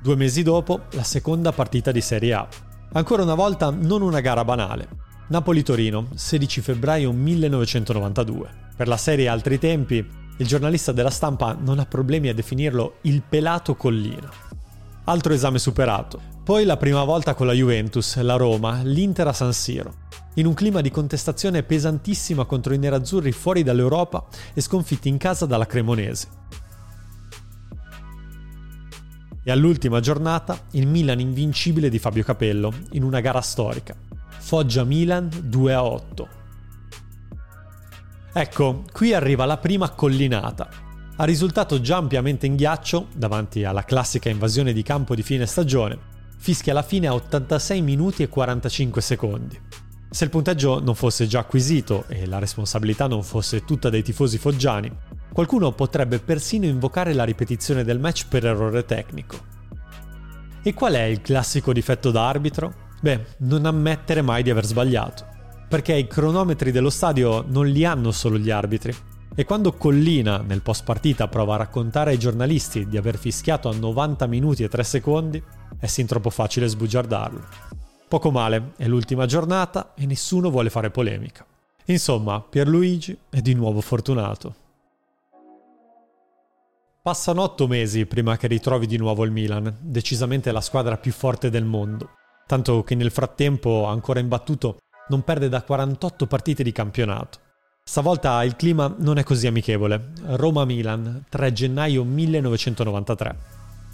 Due 0.00 0.14
mesi 0.14 0.44
dopo, 0.44 0.82
la 0.92 1.02
seconda 1.02 1.50
partita 1.50 1.90
di 1.90 2.00
Serie 2.00 2.32
A. 2.32 2.46
Ancora 2.92 3.24
una 3.24 3.34
volta 3.34 3.70
non 3.70 4.02
una 4.02 4.20
gara 4.20 4.44
banale. 4.44 5.02
Napoli-Torino, 5.26 6.08
16 6.14 6.60
febbraio 6.60 7.10
1992. 7.10 8.48
Per 8.76 8.86
la 8.86 8.98
serie 8.98 9.26
Altri 9.26 9.58
tempi, 9.58 10.06
il 10.36 10.46
giornalista 10.46 10.92
della 10.92 11.08
stampa 11.08 11.56
non 11.58 11.78
ha 11.78 11.86
problemi 11.86 12.28
a 12.28 12.34
definirlo 12.34 12.96
il 13.02 13.22
pelato 13.26 13.74
collina. 13.74 14.30
Altro 15.04 15.32
esame 15.32 15.58
superato. 15.58 16.20
Poi 16.44 16.66
la 16.66 16.76
prima 16.76 17.04
volta 17.04 17.32
con 17.32 17.46
la 17.46 17.54
Juventus, 17.54 18.20
la 18.20 18.36
Roma, 18.36 18.82
l'Inter 18.82 19.28
a 19.28 19.32
San 19.32 19.54
Siro. 19.54 20.02
In 20.34 20.44
un 20.44 20.52
clima 20.52 20.82
di 20.82 20.90
contestazione 20.90 21.62
pesantissima 21.62 22.44
contro 22.44 22.74
i 22.74 22.78
nerazzurri 22.78 23.32
fuori 23.32 23.62
dall'Europa 23.62 24.26
e 24.52 24.60
sconfitti 24.60 25.08
in 25.08 25.16
casa 25.16 25.46
dalla 25.46 25.64
Cremonese. 25.64 26.28
E 29.42 29.50
all'ultima 29.50 30.00
giornata 30.00 30.64
il 30.72 30.86
Milan 30.86 31.20
invincibile 31.20 31.88
di 31.88 31.98
Fabio 31.98 32.24
Capello 32.24 32.70
in 32.90 33.04
una 33.04 33.20
gara 33.20 33.40
storica. 33.40 33.96
Foggia 34.38 34.84
Milan 34.84 35.28
2 35.42 35.72
a 35.72 35.84
8. 35.84 36.28
Ecco, 38.32 38.84
qui 38.92 39.14
arriva 39.14 39.44
la 39.44 39.58
prima 39.58 39.90
collinata. 39.90 40.68
A 41.16 41.24
risultato 41.24 41.80
già 41.80 41.98
ampiamente 41.98 42.46
in 42.46 42.56
ghiaccio, 42.56 43.06
davanti 43.14 43.62
alla 43.64 43.84
classica 43.84 44.28
invasione 44.28 44.72
di 44.72 44.82
campo 44.82 45.14
di 45.14 45.22
fine 45.22 45.46
stagione, 45.46 45.96
fischia 46.36 46.72
la 46.72 46.82
fine 46.82 47.06
a 47.06 47.14
86 47.14 47.80
minuti 47.80 48.22
e 48.22 48.28
45 48.28 49.00
secondi. 49.00 49.60
Se 50.10 50.24
il 50.24 50.30
punteggio 50.30 50.80
non 50.80 50.94
fosse 50.94 51.26
già 51.26 51.40
acquisito 51.40 52.04
e 52.08 52.26
la 52.26 52.38
responsabilità 52.38 53.06
non 53.06 53.22
fosse 53.22 53.64
tutta 53.64 53.90
dei 53.90 54.02
tifosi 54.02 54.38
foggiani, 54.38 54.90
qualcuno 55.32 55.72
potrebbe 55.72 56.18
persino 56.18 56.66
invocare 56.66 57.12
la 57.14 57.24
ripetizione 57.24 57.82
del 57.82 57.98
match 57.98 58.26
per 58.28 58.44
errore 58.46 58.84
tecnico. 58.84 59.36
E 60.62 60.72
qual 60.72 60.94
è 60.94 61.02
il 61.02 61.20
classico 61.20 61.72
difetto 61.72 62.10
da 62.10 62.28
arbitro? 62.28 62.74
Beh, 63.04 63.22
non 63.40 63.66
ammettere 63.66 64.22
mai 64.22 64.42
di 64.42 64.48
aver 64.48 64.64
sbagliato 64.64 65.26
perché 65.68 65.92
i 65.92 66.06
cronometri 66.06 66.70
dello 66.70 66.88
stadio 66.88 67.44
non 67.46 67.66
li 67.66 67.84
hanno 67.84 68.12
solo 68.12 68.38
gli 68.38 68.48
arbitri. 68.48 68.96
E 69.34 69.44
quando 69.44 69.74
Collina 69.74 70.38
nel 70.38 70.62
post 70.62 70.84
partita 70.84 71.28
prova 71.28 71.52
a 71.52 71.58
raccontare 71.58 72.12
ai 72.12 72.18
giornalisti 72.18 72.88
di 72.88 72.96
aver 72.96 73.18
fischiato 73.18 73.68
a 73.68 73.74
90 73.74 74.26
minuti 74.26 74.62
e 74.62 74.68
3 74.68 74.82
secondi, 74.84 75.42
è 75.78 75.84
sin 75.84 76.06
troppo 76.06 76.30
facile 76.30 76.66
sbugiardarlo. 76.66 77.46
Poco 78.08 78.30
male, 78.30 78.72
è 78.78 78.86
l'ultima 78.86 79.26
giornata 79.26 79.92
e 79.94 80.06
nessuno 80.06 80.48
vuole 80.48 80.70
fare 80.70 80.90
polemica. 80.90 81.44
Insomma, 81.84 82.40
Pierluigi 82.40 83.18
è 83.28 83.42
di 83.42 83.52
nuovo 83.52 83.82
fortunato. 83.82 84.54
Passano 87.02 87.42
otto 87.42 87.66
mesi 87.66 88.06
prima 88.06 88.38
che 88.38 88.46
ritrovi 88.46 88.86
di 88.86 88.96
nuovo 88.96 89.24
il 89.24 89.30
Milan, 89.30 89.76
decisamente 89.80 90.52
la 90.52 90.62
squadra 90.62 90.96
più 90.96 91.12
forte 91.12 91.50
del 91.50 91.66
mondo, 91.66 92.22
tanto 92.46 92.82
che 92.82 92.94
nel 92.94 93.10
frattempo, 93.10 93.86
ancora 93.86 94.20
imbattuto, 94.20 94.78
non 95.08 95.22
perde 95.22 95.48
da 95.48 95.62
48 95.62 96.26
partite 96.26 96.62
di 96.62 96.72
campionato. 96.72 97.38
Stavolta 97.82 98.42
il 98.44 98.56
clima 98.56 98.94
non 98.98 99.18
è 99.18 99.22
così 99.22 99.46
amichevole. 99.46 100.12
Roma-Milan, 100.22 101.24
3 101.28 101.52
gennaio 101.52 102.02
1993. 102.04 103.36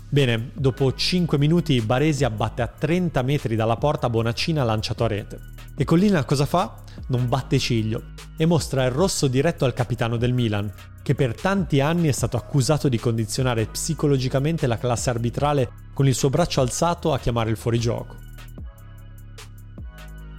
Bene, 0.08 0.50
dopo 0.54 0.92
5 0.92 1.38
minuti 1.38 1.80
Baresi 1.80 2.24
abbatte 2.24 2.62
a 2.62 2.66
30 2.66 3.22
metri 3.22 3.56
dalla 3.56 3.76
porta 3.76 4.08
Bonaccina 4.08 4.62
lanciato 4.64 5.04
a 5.04 5.08
rete. 5.08 5.38
E 5.76 5.84
Collina 5.84 6.24
cosa 6.24 6.46
fa? 6.46 6.82
Non 7.08 7.28
batte 7.28 7.58
ciglio 7.58 8.12
e 8.36 8.46
mostra 8.46 8.84
il 8.84 8.90
rosso 8.90 9.28
diretto 9.28 9.64
al 9.64 9.72
capitano 9.72 10.16
del 10.16 10.32
Milan, 10.32 10.72
che 11.02 11.14
per 11.14 11.34
tanti 11.34 11.80
anni 11.80 12.08
è 12.08 12.12
stato 12.12 12.36
accusato 12.36 12.88
di 12.88 12.98
condizionare 12.98 13.66
psicologicamente 13.66 14.66
la 14.66 14.78
classe 14.78 15.10
arbitrale 15.10 15.70
con 15.94 16.06
il 16.06 16.14
suo 16.14 16.30
braccio 16.30 16.60
alzato 16.60 17.12
a 17.12 17.18
chiamare 17.18 17.50
il 17.50 17.56
fuorigioco. 17.56 18.16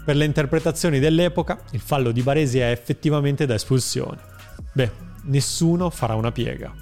Per 0.04 0.16
le 0.16 0.26
interpretazioni 0.26 1.00
dell'epoca, 1.00 1.62
il 1.72 1.80
fallo 1.80 2.12
di 2.12 2.24
Baresi 2.24 2.58
è 2.58 2.72
effettivamente 2.72 3.46
da 3.46 3.54
espulsione. 3.54 4.20
Beh, 4.74 4.92
nessuno 5.26 5.92
farà 5.92 6.16
una 6.16 6.32
piega. 6.32 6.74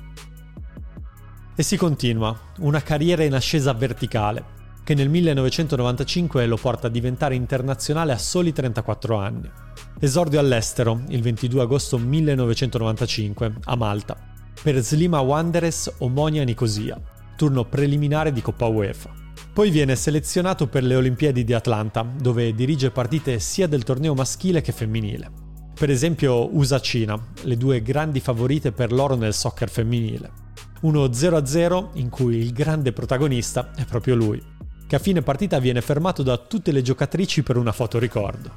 E 1.54 1.62
si 1.62 1.76
continua, 1.76 2.38
una 2.60 2.82
carriera 2.82 3.24
in 3.24 3.34
ascesa 3.34 3.74
verticale, 3.74 4.58
che 4.86 4.94
nel 4.94 5.10
1995 5.10 6.48
lo 6.48 6.56
porta 6.56 6.88
a 6.88 6.90
diventare 6.90 7.36
internazionale 7.36 8.14
a 8.14 8.18
soli 8.18 8.54
34 8.54 9.18
anni. 9.18 9.52
Esordio 10.00 10.40
all'estero, 10.40 11.02
il 11.10 11.22
22 11.22 11.62
agosto 11.62 11.98
1995, 11.98 13.54
a 13.66 13.76
Malta, 13.76 14.18
per 14.64 14.80
Slima 14.80 15.20
Wanderers 15.20 15.96
Omonia 15.98 16.46
Nicosia, 16.46 17.00
turno 17.36 17.66
preliminare 17.66 18.32
di 18.32 18.42
Coppa 18.42 18.68
UEFA. 18.68 19.19
Poi 19.60 19.72
viene 19.72 19.98
selezionato 19.98 20.68
per 20.68 20.84
le 20.84 20.96
Olimpiadi 20.96 21.44
di 21.44 21.52
Atlanta, 21.52 22.02
dove 22.02 22.56
dirige 22.56 22.92
partite 22.92 23.40
sia 23.40 23.68
del 23.68 23.84
torneo 23.84 24.14
maschile 24.14 24.62
che 24.62 24.72
femminile. 24.72 25.30
Per 25.76 25.90
esempio 25.90 26.56
USA-Cina, 26.56 27.22
le 27.42 27.58
due 27.58 27.82
grandi 27.82 28.22
favorite 28.22 28.72
per 28.72 28.94
l'oro 28.94 29.16
nel 29.16 29.34
soccer 29.34 29.70
femminile. 29.70 30.32
Uno 30.84 31.08
0-0 31.08 31.90
in 31.96 32.08
cui 32.08 32.38
il 32.38 32.54
grande 32.54 32.94
protagonista 32.94 33.72
è 33.76 33.84
proprio 33.84 34.16
lui, 34.16 34.42
che 34.88 34.96
a 34.96 35.00
fine 35.00 35.24
partita 35.24 35.60
viene 35.60 35.82
fermato 35.82 36.24
da 36.24 36.38
tutte 36.38 36.72
le 36.72 36.82
giocatrici 36.82 37.44
per 37.44 37.58
una 37.58 37.74
foto 37.74 38.00
ricordo. 38.00 38.50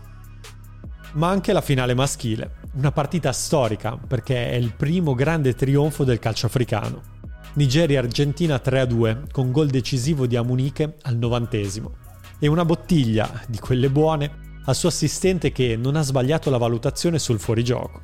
Ma 1.14 1.28
anche 1.28 1.52
la 1.52 1.62
finale 1.62 1.94
maschile, 1.94 2.59
una 2.75 2.92
partita 2.92 3.32
storica 3.32 3.97
perché 3.97 4.50
è 4.50 4.54
il 4.54 4.73
primo 4.73 5.14
grande 5.14 5.56
trionfo 5.56 6.04
del 6.04 6.21
calcio 6.21 6.47
africano. 6.47 7.21
Nigeria-Argentina 7.54 8.61
3-2 8.64 9.30
con 9.30 9.52
gol 9.52 9.68
decisivo 9.68 10.26
di 10.26 10.37
Amunike 10.37 10.97
al 11.02 11.16
novantesimo 11.16 11.97
e 12.38 12.47
una 12.47 12.64
bottiglia 12.64 13.30
di 13.47 13.59
quelle 13.59 13.90
buone 13.90 14.40
al 14.64 14.75
suo 14.75 14.88
assistente 14.88 15.52
che 15.52 15.76
non 15.76 15.97
ha 15.97 16.02
sbagliato 16.02 16.49
la 16.49 16.56
valutazione 16.56 17.18
sul 17.18 17.38
fuorigioco. 17.38 18.00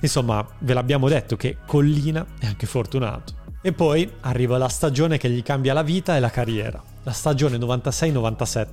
Insomma, 0.00 0.46
ve 0.60 0.72
l'abbiamo 0.72 1.08
detto 1.08 1.36
che 1.36 1.58
Collina 1.66 2.24
è 2.38 2.46
anche 2.46 2.66
fortunato. 2.66 3.44
E 3.60 3.72
poi 3.72 4.10
arriva 4.20 4.56
la 4.56 4.68
stagione 4.68 5.18
che 5.18 5.28
gli 5.28 5.42
cambia 5.42 5.74
la 5.74 5.82
vita 5.82 6.16
e 6.16 6.20
la 6.20 6.30
carriera, 6.30 6.82
la 7.02 7.12
stagione 7.12 7.58
96-97, 7.58 8.66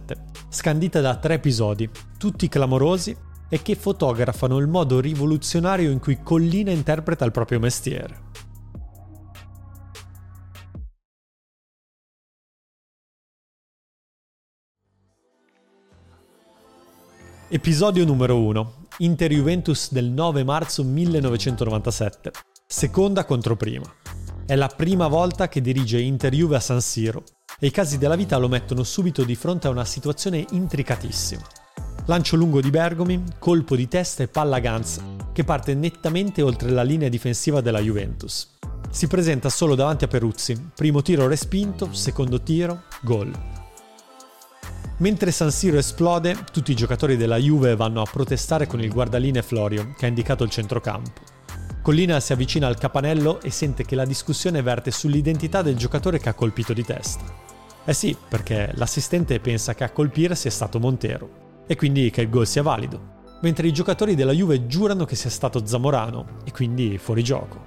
scandita 0.49 1.01
da 1.01 1.15
tre 1.15 1.35
episodi, 1.35 1.89
tutti 2.17 2.47
clamorosi 2.47 3.15
e 3.49 3.61
che 3.61 3.75
fotografano 3.75 4.57
il 4.57 4.67
modo 4.67 4.99
rivoluzionario 4.99 5.91
in 5.91 5.99
cui 5.99 6.19
Collina 6.23 6.71
interpreta 6.71 7.25
il 7.25 7.31
proprio 7.31 7.59
mestiere. 7.59 8.31
Episodio 17.55 18.03
numero 18.03 18.41
1. 18.41 18.87
Inter-Juventus 18.97 19.91
del 19.91 20.05
9 20.05 20.43
marzo 20.43 20.83
1997. 20.83 22.31
Seconda 22.65 23.25
contro 23.25 23.55
prima. 23.55 23.85
È 24.43 24.55
la 24.55 24.69
prima 24.75 25.07
volta 25.07 25.47
che 25.49 25.61
dirige 25.61 26.01
Inter-Juve 26.01 26.55
a 26.55 26.59
San 26.59 26.81
Siro 26.81 27.21
e 27.59 27.67
i 27.67 27.69
casi 27.69 27.99
della 27.99 28.15
vita 28.15 28.37
lo 28.37 28.47
mettono 28.47 28.81
subito 28.81 29.23
di 29.23 29.35
fronte 29.35 29.67
a 29.67 29.69
una 29.69 29.85
situazione 29.85 30.43
intricatissima. 30.49 31.43
Lancio 32.07 32.37
lungo 32.37 32.59
di 32.59 32.71
Bergomi, 32.71 33.23
colpo 33.37 33.75
di 33.75 33.87
testa 33.87 34.23
e 34.23 34.27
palla 34.29 34.57
Gans, 34.57 34.99
che 35.31 35.43
parte 35.43 35.75
nettamente 35.75 36.41
oltre 36.41 36.71
la 36.71 36.81
linea 36.81 37.07
difensiva 37.07 37.61
della 37.61 37.81
Juventus. 37.81 38.49
Si 38.89 39.05
presenta 39.05 39.49
solo 39.49 39.75
davanti 39.75 40.05
a 40.05 40.07
Peruzzi, 40.07 40.71
primo 40.73 41.03
tiro 41.03 41.27
respinto, 41.27 41.93
secondo 41.93 42.41
tiro, 42.41 42.85
gol. 43.03 43.31
Mentre 45.03 45.31
San 45.31 45.51
Siro 45.51 45.77
esplode, 45.77 46.45
tutti 46.49 46.71
i 46.71 46.75
giocatori 46.75 47.17
della 47.17 47.35
Juve 47.35 47.75
vanno 47.75 48.01
a 48.01 48.07
protestare 48.09 48.67
con 48.67 48.79
il 48.81 48.89
guardaline 48.89 49.41
Florio, 49.41 49.93
che 49.97 50.05
ha 50.05 50.07
indicato 50.07 50.45
il 50.45 50.49
centrocampo. 50.49 51.11
Collina 51.81 52.21
si 52.21 52.31
avvicina 52.31 52.67
al 52.67 52.77
capanello 52.77 53.41
e 53.41 53.51
sente 53.51 53.83
che 53.83 53.95
la 53.95 54.05
discussione 54.05 54.61
verte 54.61 54.91
sull'identità 54.91 55.61
del 55.61 55.75
giocatore 55.75 56.19
che 56.19 56.29
ha 56.29 56.33
colpito 56.33 56.71
di 56.71 56.85
testa. 56.85 57.25
Eh 57.83 57.93
sì, 57.93 58.15
perché 58.29 58.71
l'assistente 58.75 59.41
pensa 59.41 59.75
che 59.75 59.83
a 59.83 59.91
colpire 59.91 60.35
sia 60.35 60.49
stato 60.49 60.79
Montero, 60.79 61.63
e 61.67 61.75
quindi 61.75 62.09
che 62.09 62.21
il 62.21 62.29
gol 62.29 62.47
sia 62.47 62.63
valido, 62.63 63.01
mentre 63.41 63.67
i 63.67 63.73
giocatori 63.73 64.15
della 64.15 64.31
Juve 64.31 64.67
giurano 64.67 65.03
che 65.03 65.17
sia 65.17 65.29
stato 65.29 65.65
Zamorano, 65.65 66.37
e 66.45 66.51
quindi 66.53 66.97
fuori 66.97 67.25
gioco. 67.25 67.61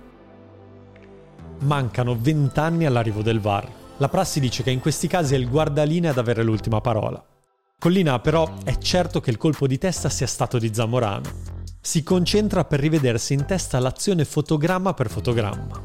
Mancano 1.59 2.17
20 2.19 2.59
anni 2.59 2.87
all'arrivo 2.87 3.21
del 3.21 3.41
VAR, 3.41 3.85
la 3.99 4.09
prassi 4.09 4.41
dice 4.41 4.63
che 4.63 4.71
in 4.71 4.81
questi 4.81 5.09
casi 5.09 5.35
è 5.35 5.39
il 5.39 5.49
guardaline 5.49 6.09
ad 6.09 6.19
avere 6.19 6.43
l'ultima 6.43 6.81
parola. 6.81 7.25
Collina 7.79 8.19
però 8.21 8.59
è 8.65 8.77
certo 8.79 9.21
che 9.21 9.31
il 9.31 9.37
colpo 9.37 9.67
di 9.67 9.79
testa 9.79 10.09
sia 10.09 10.27
stato 10.27 10.59
di 10.59 10.73
Zamorano. 10.73 11.55
Si 11.81 12.03
concentra 12.03 12.65
per 12.65 12.81
rivedersi 12.81 13.33
in 13.33 13.45
testa 13.47 13.79
l'azione 13.79 14.25
fotogramma 14.25 14.93
per 14.93 15.09
fotogramma. 15.09 15.81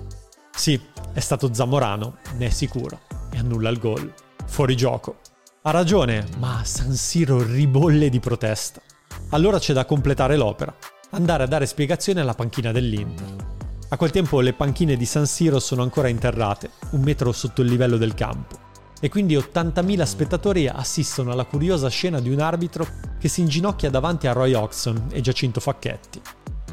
Sì, 0.51 0.79
è 1.13 1.19
stato 1.19 1.53
Zamorano, 1.53 2.17
ne 2.37 2.47
è 2.47 2.49
sicuro, 2.49 3.01
e 3.31 3.37
annulla 3.37 3.69
il 3.69 3.79
gol. 3.79 4.13
Fuori 4.45 4.75
gioco. 4.75 5.19
Ha 5.63 5.71
ragione, 5.71 6.25
ma 6.37 6.61
San 6.63 6.93
Siro 6.93 7.43
ribolle 7.43 8.09
di 8.09 8.19
protesta. 8.19 8.81
Allora 9.29 9.59
c'è 9.59 9.73
da 9.73 9.85
completare 9.85 10.35
l'opera, 10.35 10.73
andare 11.11 11.43
a 11.43 11.47
dare 11.47 11.65
spiegazioni 11.65 12.19
alla 12.19 12.33
panchina 12.33 12.71
dell'Inter. 12.71 13.60
A 13.93 13.97
quel 13.97 14.11
tempo 14.11 14.39
le 14.39 14.53
panchine 14.53 14.95
di 14.95 15.05
San 15.05 15.25
Siro 15.25 15.59
sono 15.59 15.81
ancora 15.81 16.07
interrate, 16.07 16.69
un 16.91 17.01
metro 17.01 17.33
sotto 17.33 17.61
il 17.61 17.67
livello 17.67 17.97
del 17.97 18.13
campo, 18.13 18.57
e 19.01 19.09
quindi 19.09 19.35
80.000 19.35 20.03
spettatori 20.03 20.65
assistono 20.69 21.33
alla 21.33 21.43
curiosa 21.43 21.89
scena 21.89 22.21
di 22.21 22.29
un 22.29 22.39
arbitro 22.39 22.87
che 23.19 23.27
si 23.27 23.41
inginocchia 23.41 23.89
davanti 23.89 24.27
a 24.27 24.31
Roy 24.31 24.53
Oxon 24.53 25.07
e 25.11 25.19
Giacinto 25.19 25.59
Facchetti. 25.59 26.21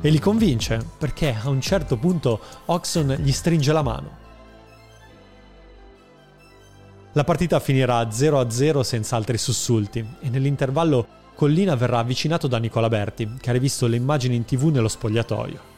E 0.00 0.10
li 0.10 0.20
convince, 0.20 0.80
perché 0.96 1.34
a 1.34 1.48
un 1.48 1.60
certo 1.60 1.96
punto 1.96 2.38
Oxon 2.66 3.16
gli 3.20 3.32
stringe 3.32 3.72
la 3.72 3.82
mano. 3.82 4.10
La 7.14 7.24
partita 7.24 7.58
finirà 7.58 8.00
0-0 8.02 8.82
senza 8.82 9.16
altri 9.16 9.38
sussulti 9.38 10.06
e 10.20 10.28
nell'intervallo 10.28 11.06
Collina 11.34 11.74
verrà 11.74 11.98
avvicinato 11.98 12.46
da 12.46 12.58
Nicola 12.58 12.88
Berti, 12.88 13.38
che 13.40 13.50
ha 13.50 13.54
rivisto 13.54 13.88
le 13.88 13.96
immagini 13.96 14.36
in 14.36 14.44
tv 14.44 14.66
nello 14.66 14.86
spogliatoio. 14.86 15.77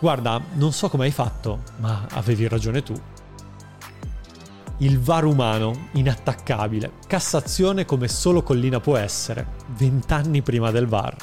Guarda, 0.00 0.40
non 0.54 0.72
so 0.72 0.88
come 0.88 1.04
hai 1.04 1.10
fatto, 1.10 1.60
ma 1.76 2.06
avevi 2.12 2.48
ragione 2.48 2.82
tu. 2.82 2.94
Il 4.78 4.98
VAR 4.98 5.26
umano, 5.26 5.88
inattaccabile, 5.92 6.92
Cassazione 7.06 7.84
come 7.84 8.08
solo 8.08 8.42
Collina 8.42 8.80
può 8.80 8.96
essere, 8.96 9.46
vent'anni 9.76 10.40
prima 10.40 10.70
del 10.70 10.86
VAR. 10.86 11.16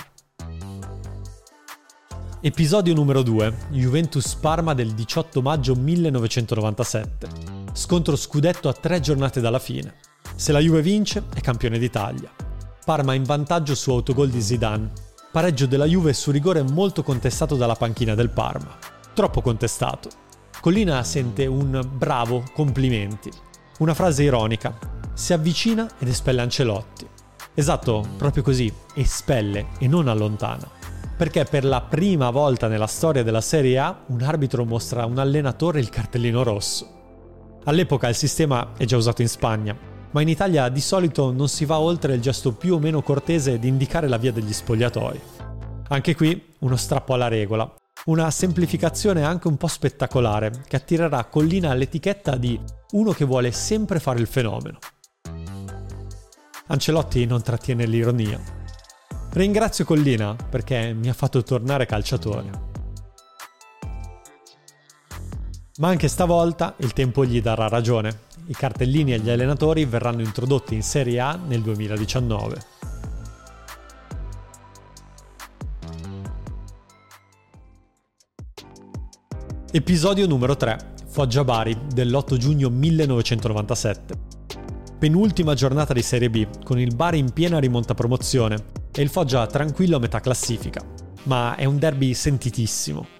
Episodio 2.39 2.93
numero 2.93 3.23
2, 3.23 3.69
Juventus 3.71 4.35
Parma 4.35 4.75
del 4.75 4.91
18 4.91 5.41
maggio 5.41 5.73
1997. 5.73 7.27
Scontro 7.73 8.15
scudetto 8.15 8.69
a 8.69 8.73
tre 8.73 8.99
giornate 8.99 9.41
dalla 9.41 9.57
fine. 9.57 9.95
Se 10.35 10.51
la 10.51 10.59
Juve 10.59 10.83
vince, 10.83 11.23
è 11.33 11.41
campione 11.41 11.79
d'Italia. 11.79 12.29
Parma 12.85 13.15
in 13.15 13.23
vantaggio 13.23 13.73
su 13.73 13.89
autogol 13.89 14.29
di 14.29 14.39
Zidane. 14.39 14.91
Pareggio 15.37 15.67
della 15.67 15.85
Juve 15.85 16.13
su 16.13 16.31
rigore 16.31 16.63
molto 16.63 17.03
contestato 17.03 17.55
dalla 17.55 17.75
panchina 17.75 18.15
del 18.15 18.31
Parma. 18.31 18.75
Troppo 19.13 19.43
contestato. 19.43 20.09
Collina 20.59 21.03
sente 21.03 21.45
un 21.45 21.87
bravo, 21.93 22.43
complimenti. 22.55 23.29
Una 23.77 23.93
frase 23.93 24.23
ironica. 24.23 24.75
Si 25.13 25.33
avvicina 25.33 25.87
ed 25.99 26.07
espelle 26.07 26.41
Ancelotti. 26.41 27.07
Esatto, 27.53 28.03
proprio 28.17 28.41
così, 28.41 28.73
espelle 28.95 29.67
e 29.77 29.87
non 29.87 30.07
allontana. 30.07 30.67
Perché 31.15 31.43
per 31.43 31.65
la 31.65 31.81
prima 31.81 32.31
volta 32.31 32.67
nella 32.67 32.87
storia 32.87 33.21
della 33.21 33.39
Serie 33.39 33.77
A 33.77 34.05
un 34.07 34.23
arbitro 34.23 34.65
mostra 34.65 35.03
a 35.03 35.05
un 35.05 35.19
allenatore 35.19 35.79
il 35.79 35.89
cartellino 35.89 36.41
rosso. 36.41 37.59
All'epoca 37.65 38.07
il 38.07 38.15
sistema 38.15 38.71
è 38.75 38.85
già 38.85 38.97
usato 38.97 39.21
in 39.21 39.29
Spagna, 39.29 39.77
ma 40.17 40.23
in 40.23 40.29
Italia 40.29 40.67
di 40.69 40.81
solito 40.81 41.31
non 41.31 41.47
si 41.47 41.63
va 41.63 41.77
oltre 41.77 42.15
il 42.15 42.21
gesto 42.21 42.51
più 42.51 42.73
o 42.73 42.79
meno 42.79 43.03
cortese 43.03 43.59
di 43.59 43.67
indicare 43.67 44.07
la 44.07 44.17
via 44.17 44.31
degli 44.31 44.51
spogliatoi. 44.51 45.21
Anche 45.89 46.15
qui 46.15 46.55
uno 46.61 46.75
strappo 46.75 47.13
alla 47.13 47.27
regola, 47.27 47.71
una 48.05 48.31
semplificazione 48.31 49.23
anche 49.23 49.47
un 49.47 49.57
po' 49.57 49.67
spettacolare 49.67 50.63
che 50.67 50.75
attirerà 50.75 51.23
Collina 51.25 51.69
all'etichetta 51.69 52.35
di 52.35 52.59
uno 52.93 53.11
che 53.11 53.25
vuole 53.25 53.51
sempre 53.51 53.99
fare 53.99 54.19
il 54.19 54.25
fenomeno. 54.25 54.79
Ancelotti 56.65 57.23
non 57.27 57.43
trattiene 57.43 57.85
l'ironia. 57.85 58.41
Ringrazio 59.33 59.85
Collina 59.85 60.35
perché 60.49 60.93
mi 60.93 61.09
ha 61.09 61.13
fatto 61.13 61.43
tornare 61.43 61.85
calciatore. 61.85 62.49
Ma 65.77 65.89
anche 65.89 66.07
stavolta 66.07 66.73
il 66.79 66.93
tempo 66.93 67.23
gli 67.23 67.39
darà 67.39 67.67
ragione 67.67 68.25
i 68.47 68.53
cartellini 68.53 69.13
agli 69.13 69.29
allenatori 69.29 69.85
verranno 69.85 70.21
introdotti 70.21 70.73
in 70.73 70.83
Serie 70.83 71.19
A 71.19 71.35
nel 71.35 71.61
2019. 71.61 72.75
Episodio 79.71 80.27
numero 80.27 80.55
3. 80.55 80.95
Foggia 81.07 81.43
Bari 81.43 81.77
dell'8 81.93 82.37
giugno 82.37 82.69
1997. 82.69 84.35
Penultima 84.97 85.53
giornata 85.53 85.93
di 85.93 86.01
Serie 86.01 86.29
B, 86.29 86.63
con 86.63 86.79
il 86.79 86.95
Bari 86.95 87.19
in 87.19 87.31
piena 87.33 87.59
rimonta 87.59 87.93
promozione 87.93 88.63
e 88.91 89.01
il 89.01 89.09
Foggia 89.09 89.45
tranquillo 89.45 89.97
a 89.97 89.99
metà 89.99 90.21
classifica. 90.21 90.81
Ma 91.23 91.55
è 91.55 91.65
un 91.65 91.77
derby 91.77 92.13
sentitissimo. 92.13 93.16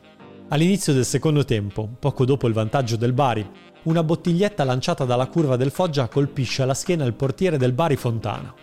All'inizio 0.50 0.94
del 0.94 1.04
secondo 1.04 1.44
tempo, 1.44 1.90
poco 2.00 2.24
dopo 2.24 2.48
il 2.48 2.54
vantaggio 2.54 2.96
del 2.96 3.12
Bari, 3.12 3.46
una 3.84 4.02
bottiglietta 4.02 4.64
lanciata 4.64 5.04
dalla 5.04 5.28
curva 5.28 5.58
del 5.58 5.72
Foggia 5.72 6.08
colpisce 6.08 6.62
alla 6.62 6.74
schiena 6.74 7.04
il 7.04 7.16
portiere 7.16 7.58
del 7.58 7.74
Bari 7.74 7.98
Fontana. 7.98 8.54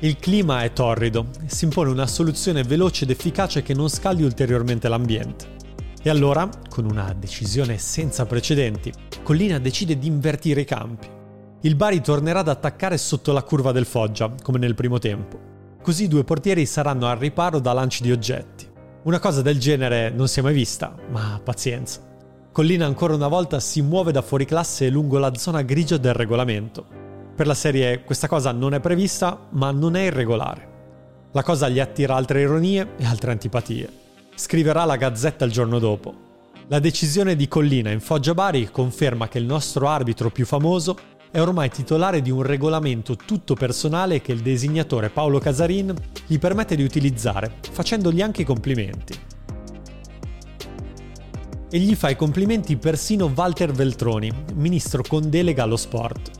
Il 0.00 0.16
clima 0.16 0.64
è 0.64 0.72
torrido 0.72 1.28
si 1.46 1.64
impone 1.64 1.90
una 1.90 2.08
soluzione 2.08 2.64
veloce 2.64 3.04
ed 3.04 3.10
efficace 3.10 3.62
che 3.62 3.72
non 3.72 3.88
scaldi 3.88 4.24
ulteriormente 4.24 4.88
l'ambiente. 4.88 5.54
E 6.02 6.10
allora, 6.10 6.48
con 6.68 6.86
una 6.86 7.14
decisione 7.16 7.78
senza 7.78 8.26
precedenti, 8.26 8.92
Collina 9.22 9.60
decide 9.60 9.96
di 9.96 10.08
invertire 10.08 10.62
i 10.62 10.64
campi. 10.64 11.06
Il 11.60 11.76
Bari 11.76 12.00
tornerà 12.00 12.40
ad 12.40 12.48
attaccare 12.48 12.98
sotto 12.98 13.32
la 13.32 13.44
curva 13.44 13.70
del 13.70 13.86
Foggia, 13.86 14.34
come 14.42 14.58
nel 14.58 14.74
primo 14.74 14.98
tempo. 14.98 15.54
Così 15.86 16.02
i 16.02 16.08
due 16.08 16.24
portieri 16.24 16.66
saranno 16.66 17.06
al 17.06 17.16
riparo 17.16 17.60
da 17.60 17.72
lanci 17.72 18.02
di 18.02 18.10
oggetti. 18.10 18.68
Una 19.04 19.20
cosa 19.20 19.40
del 19.40 19.60
genere 19.60 20.10
non 20.10 20.26
si 20.26 20.40
è 20.40 20.42
mai 20.42 20.52
vista, 20.52 20.92
ma 21.12 21.40
pazienza. 21.40 22.00
Collina 22.50 22.86
ancora 22.86 23.14
una 23.14 23.28
volta 23.28 23.60
si 23.60 23.82
muove 23.82 24.10
da 24.10 24.20
fuori 24.20 24.46
classe 24.46 24.88
lungo 24.88 25.18
la 25.18 25.32
zona 25.36 25.62
grigia 25.62 25.96
del 25.96 26.12
regolamento. 26.12 26.84
Per 27.36 27.46
la 27.46 27.54
serie 27.54 28.02
questa 28.02 28.26
cosa 28.26 28.50
non 28.50 28.74
è 28.74 28.80
prevista, 28.80 29.46
ma 29.50 29.70
non 29.70 29.94
è 29.94 30.06
irregolare. 30.06 31.28
La 31.30 31.44
cosa 31.44 31.68
gli 31.68 31.78
attira 31.78 32.16
altre 32.16 32.40
ironie 32.40 32.94
e 32.96 33.04
altre 33.04 33.30
antipatie. 33.30 33.88
Scriverà 34.34 34.84
la 34.86 34.96
Gazzetta 34.96 35.44
il 35.44 35.52
giorno 35.52 35.78
dopo. 35.78 36.12
La 36.66 36.80
decisione 36.80 37.36
di 37.36 37.46
Collina 37.46 37.92
in 37.92 38.00
Foggia 38.00 38.34
Bari 38.34 38.70
conferma 38.72 39.28
che 39.28 39.38
il 39.38 39.44
nostro 39.44 39.86
arbitro 39.86 40.30
più 40.30 40.46
famoso 40.46 40.98
è 41.36 41.40
ormai 41.42 41.68
titolare 41.68 42.22
di 42.22 42.30
un 42.30 42.40
regolamento 42.40 43.14
tutto 43.14 43.52
personale 43.52 44.22
che 44.22 44.32
il 44.32 44.40
designatore 44.40 45.10
Paolo 45.10 45.38
Casarin 45.38 45.94
gli 46.26 46.38
permette 46.38 46.76
di 46.76 46.82
utilizzare, 46.82 47.56
facendogli 47.72 48.22
anche 48.22 48.40
i 48.40 48.44
complimenti. 48.46 49.14
E 51.70 51.78
gli 51.78 51.94
fa 51.94 52.08
i 52.08 52.16
complimenti 52.16 52.78
persino 52.78 53.30
Walter 53.36 53.70
Veltroni, 53.70 54.32
ministro 54.54 55.02
con 55.06 55.28
delega 55.28 55.64
allo 55.64 55.76
sport. 55.76 56.30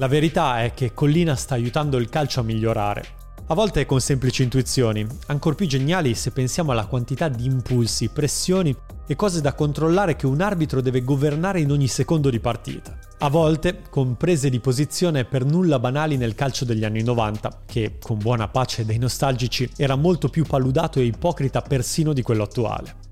La 0.00 0.06
verità 0.06 0.62
è 0.62 0.74
che 0.74 0.94
Collina 0.94 1.34
sta 1.34 1.54
aiutando 1.54 1.96
il 1.96 2.08
calcio 2.08 2.38
a 2.38 2.44
migliorare. 2.44 3.04
A 3.48 3.54
volte 3.54 3.84
con 3.84 4.00
semplici 4.00 4.44
intuizioni, 4.44 5.04
ancor 5.26 5.56
più 5.56 5.66
geniali 5.66 6.14
se 6.14 6.30
pensiamo 6.30 6.70
alla 6.70 6.86
quantità 6.86 7.28
di 7.28 7.46
impulsi, 7.46 8.08
pressioni 8.08 8.72
e 9.08 9.16
cose 9.16 9.40
da 9.40 9.54
controllare 9.54 10.14
che 10.14 10.26
un 10.26 10.40
arbitro 10.40 10.80
deve 10.80 11.02
governare 11.02 11.58
in 11.58 11.72
ogni 11.72 11.88
secondo 11.88 12.30
di 12.30 12.38
partita. 12.38 12.96
A 13.18 13.28
volte 13.28 13.80
con 13.90 14.16
prese 14.16 14.50
di 14.50 14.60
posizione 14.60 15.24
per 15.24 15.44
nulla 15.44 15.80
banali 15.80 16.16
nel 16.16 16.36
calcio 16.36 16.64
degli 16.64 16.84
anni 16.84 17.02
90, 17.02 17.62
che, 17.66 17.96
con 18.00 18.18
buona 18.18 18.46
pace 18.46 18.84
dei 18.84 18.98
nostalgici, 18.98 19.68
era 19.76 19.96
molto 19.96 20.28
più 20.28 20.44
paludato 20.44 21.00
e 21.00 21.06
ipocrita 21.06 21.60
persino 21.60 22.12
di 22.12 22.22
quello 22.22 22.44
attuale. 22.44 23.06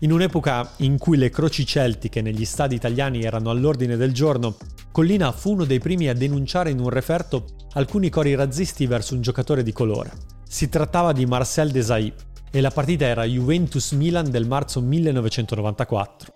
In 0.00 0.12
un'epoca 0.12 0.74
in 0.76 0.96
cui 0.96 1.16
le 1.16 1.28
croci 1.28 1.66
celtiche 1.66 2.22
negli 2.22 2.44
stadi 2.44 2.76
italiani 2.76 3.22
erano 3.22 3.50
all'ordine 3.50 3.96
del 3.96 4.12
giorno, 4.12 4.54
Collina 4.92 5.32
fu 5.32 5.54
uno 5.54 5.64
dei 5.64 5.80
primi 5.80 6.08
a 6.08 6.14
denunciare 6.14 6.70
in 6.70 6.78
un 6.78 6.88
referto 6.88 7.46
alcuni 7.72 8.08
cori 8.08 8.36
razzisti 8.36 8.86
verso 8.86 9.14
un 9.14 9.22
giocatore 9.22 9.64
di 9.64 9.72
colore. 9.72 10.12
Si 10.46 10.68
trattava 10.68 11.12
di 11.12 11.26
Marcel 11.26 11.72
Desailly 11.72 12.14
e 12.52 12.60
la 12.60 12.70
partita 12.70 13.06
era 13.06 13.24
Juventus-Milan 13.24 14.30
del 14.30 14.46
marzo 14.46 14.80
1994. 14.80 16.32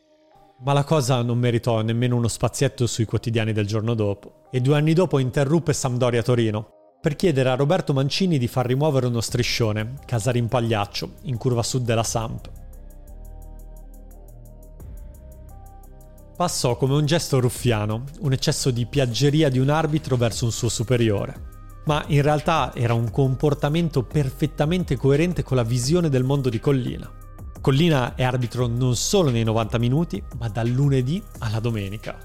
Ma 0.64 0.72
la 0.72 0.82
cosa 0.82 1.22
non 1.22 1.38
meritò 1.38 1.82
nemmeno 1.82 2.16
uno 2.16 2.28
spazietto 2.28 2.88
sui 2.88 3.04
quotidiani 3.04 3.52
del 3.52 3.66
giorno 3.66 3.94
dopo 3.94 4.48
e 4.50 4.60
due 4.60 4.76
anni 4.76 4.92
dopo 4.92 5.20
interruppe 5.20 5.72
Sampdoria-Torino 5.72 6.68
per 7.00 7.14
chiedere 7.14 7.48
a 7.48 7.54
Roberto 7.54 7.92
Mancini 7.92 8.38
di 8.38 8.48
far 8.48 8.66
rimuovere 8.66 9.06
uno 9.06 9.20
striscione, 9.20 9.94
Casarin 10.04 10.48
Pagliaccio, 10.48 11.14
in 11.22 11.36
curva 11.36 11.62
sud 11.62 11.84
della 11.84 12.04
Samp. 12.04 12.61
Passò 16.36 16.76
come 16.76 16.94
un 16.94 17.06
gesto 17.06 17.40
ruffiano, 17.40 18.04
un 18.20 18.32
eccesso 18.32 18.70
di 18.70 18.86
piaggeria 18.86 19.48
di 19.48 19.58
un 19.58 19.68
arbitro 19.68 20.16
verso 20.16 20.44
un 20.44 20.52
suo 20.52 20.68
superiore. 20.68 21.50
Ma 21.84 22.04
in 22.08 22.22
realtà 22.22 22.72
era 22.74 22.94
un 22.94 23.10
comportamento 23.10 24.02
perfettamente 24.02 24.96
coerente 24.96 25.42
con 25.42 25.56
la 25.56 25.64
visione 25.64 26.08
del 26.08 26.24
mondo 26.24 26.48
di 26.48 26.60
Collina. 26.60 27.10
Collina 27.60 28.14
è 28.14 28.24
arbitro 28.24 28.66
non 28.66 28.96
solo 28.96 29.30
nei 29.30 29.44
90 29.44 29.78
minuti, 29.78 30.22
ma 30.38 30.48
dal 30.48 30.68
lunedì 30.68 31.22
alla 31.38 31.60
domenica. 31.60 32.18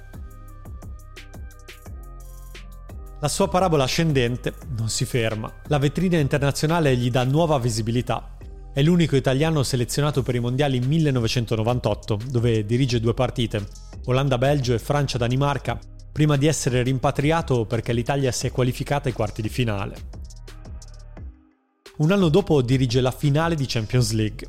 La 3.20 3.28
sua 3.28 3.48
parabola 3.48 3.84
ascendente 3.84 4.54
non 4.78 4.89
si 4.89 5.06
ferma. 5.06 5.52
La 5.67 5.80
vetrina 5.80 6.17
internazionale 6.17 6.96
gli 6.96 7.10
dà 7.10 7.24
nuova 7.24 7.58
visibilità. 7.58 8.37
È 8.78 8.84
l'unico 8.84 9.16
italiano 9.16 9.63
selezionato 9.63 10.22
per 10.22 10.36
i 10.36 10.40
mondiali 10.40 10.80
1998, 10.80 12.20
dove 12.30 12.63
dirige 12.63 13.00
due 13.00 13.16
partite, 13.16 13.66
Olanda-Belgio 14.06 14.76
e 14.76 14.78
Francia-Danimarca, 14.78 15.80
prima 16.12 16.38
di 16.38 16.46
essere 16.46 16.84
rimpatriato 16.84 17.66
perché 17.66 17.92
l'Italia 17.92 18.32
si 18.32 18.46
è 18.46 18.52
qualificata 18.52 19.08
ai 19.08 19.16
quarti 19.16 19.42
di 19.42 19.50
finale. 19.50 19.96
Un 21.98 22.12
anno 22.12 22.30
dopo 22.30 22.62
dirige 22.62 23.02
la 23.02 23.10
finale 23.10 23.56
di 23.56 23.66
Champions 23.66 24.12
League, 24.12 24.48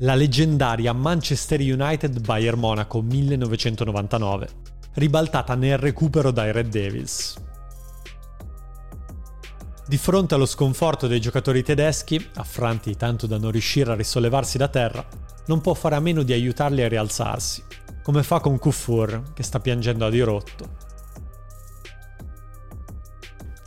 la 0.00 0.14
leggendaria 0.14 0.92
Manchester 0.92 1.58
United 1.60 2.20
Bayern 2.20 2.58
Monaco 2.58 3.00
1999, 3.00 4.48
ribaltata 4.96 5.54
nel 5.54 5.78
recupero 5.78 6.30
dai 6.30 6.52
Red 6.52 6.68
Devils. 6.68 7.34
Di 9.86 9.98
fronte 9.98 10.34
allo 10.34 10.46
sconforto 10.46 11.06
dei 11.06 11.20
giocatori 11.20 11.62
tedeschi, 11.62 12.30
affranti 12.36 12.96
tanto 12.96 13.26
da 13.26 13.36
non 13.36 13.50
riuscire 13.50 13.92
a 13.92 13.94
risollevarsi 13.94 14.56
da 14.56 14.68
terra, 14.68 15.06
non 15.46 15.60
può 15.60 15.74
fare 15.74 15.94
a 15.94 16.00
meno 16.00 16.22
di 16.22 16.32
aiutarli 16.32 16.82
a 16.82 16.88
rialzarsi, 16.88 17.62
come 18.02 18.22
fa 18.22 18.40
con 18.40 18.58
Kufur, 18.58 19.34
che 19.34 19.42
sta 19.42 19.60
piangendo 19.60 20.06
a 20.06 20.10
dirotto. 20.10 20.68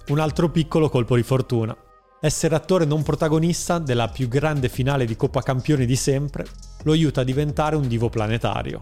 Un 0.08 0.19
altro 0.19 0.49
piccolo 0.49 0.89
colpo 0.89 1.15
di 1.15 1.21
fortuna. 1.21 1.77
Essere 2.19 2.56
attore 2.56 2.86
non 2.86 3.03
protagonista 3.03 3.77
della 3.77 4.08
più 4.08 4.27
grande 4.27 4.69
finale 4.69 5.06
di 5.06 5.15
Coppa 5.15 5.43
Campioni 5.43 5.86
di 5.86 5.95
sempre 5.95 6.47
lo 6.82 6.93
aiuta 6.93 7.21
a 7.21 7.25
diventare 7.25 7.75
un 7.75 7.88
divo 7.88 8.10
planetario. 8.10 8.82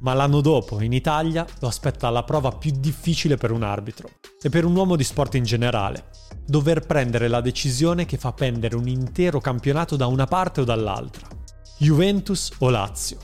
Ma 0.00 0.14
l'anno 0.14 0.40
dopo, 0.40 0.80
in 0.80 0.94
Italia, 0.94 1.44
lo 1.60 1.68
aspetta 1.68 2.08
la 2.08 2.22
prova 2.22 2.52
più 2.52 2.72
difficile 2.74 3.36
per 3.36 3.50
un 3.50 3.64
arbitro 3.64 4.08
e 4.40 4.48
per 4.48 4.64
un 4.64 4.76
uomo 4.76 4.96
di 4.96 5.04
sport 5.04 5.34
in 5.34 5.44
generale, 5.44 6.04
dover 6.46 6.86
prendere 6.86 7.28
la 7.28 7.40
decisione 7.40 8.06
che 8.06 8.16
fa 8.16 8.32
pendere 8.32 8.76
un 8.76 8.88
intero 8.88 9.40
campionato 9.40 9.96
da 9.96 10.06
una 10.06 10.26
parte 10.26 10.60
o 10.60 10.64
dall'altra. 10.64 11.26
Juventus 11.78 12.50
o 12.58 12.70
Lazio? 12.70 13.18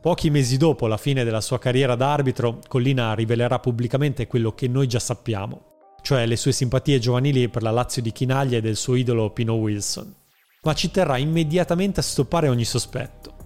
Pochi 0.00 0.30
mesi 0.30 0.56
dopo 0.56 0.86
la 0.86 0.96
fine 0.96 1.24
della 1.24 1.42
sua 1.42 1.58
carriera 1.58 1.94
da 1.94 2.12
arbitro, 2.12 2.60
Collina 2.66 3.12
rivelerà 3.14 3.58
pubblicamente 3.58 4.26
quello 4.26 4.54
che 4.54 4.66
noi 4.66 4.86
già 4.86 4.98
sappiamo, 4.98 5.96
cioè 6.00 6.24
le 6.24 6.36
sue 6.36 6.52
simpatie 6.52 6.98
giovanili 6.98 7.48
per 7.50 7.62
la 7.62 7.70
Lazio 7.70 8.00
di 8.00 8.12
Chinaglia 8.12 8.56
e 8.56 8.62
del 8.62 8.76
suo 8.76 8.94
idolo 8.94 9.30
Pino 9.30 9.54
Wilson. 9.54 10.14
Ma 10.62 10.74
ci 10.74 10.90
terrà 10.90 11.18
immediatamente 11.18 12.00
a 12.00 12.02
stoppare 12.02 12.48
ogni 12.48 12.64
sospetto. 12.64 13.36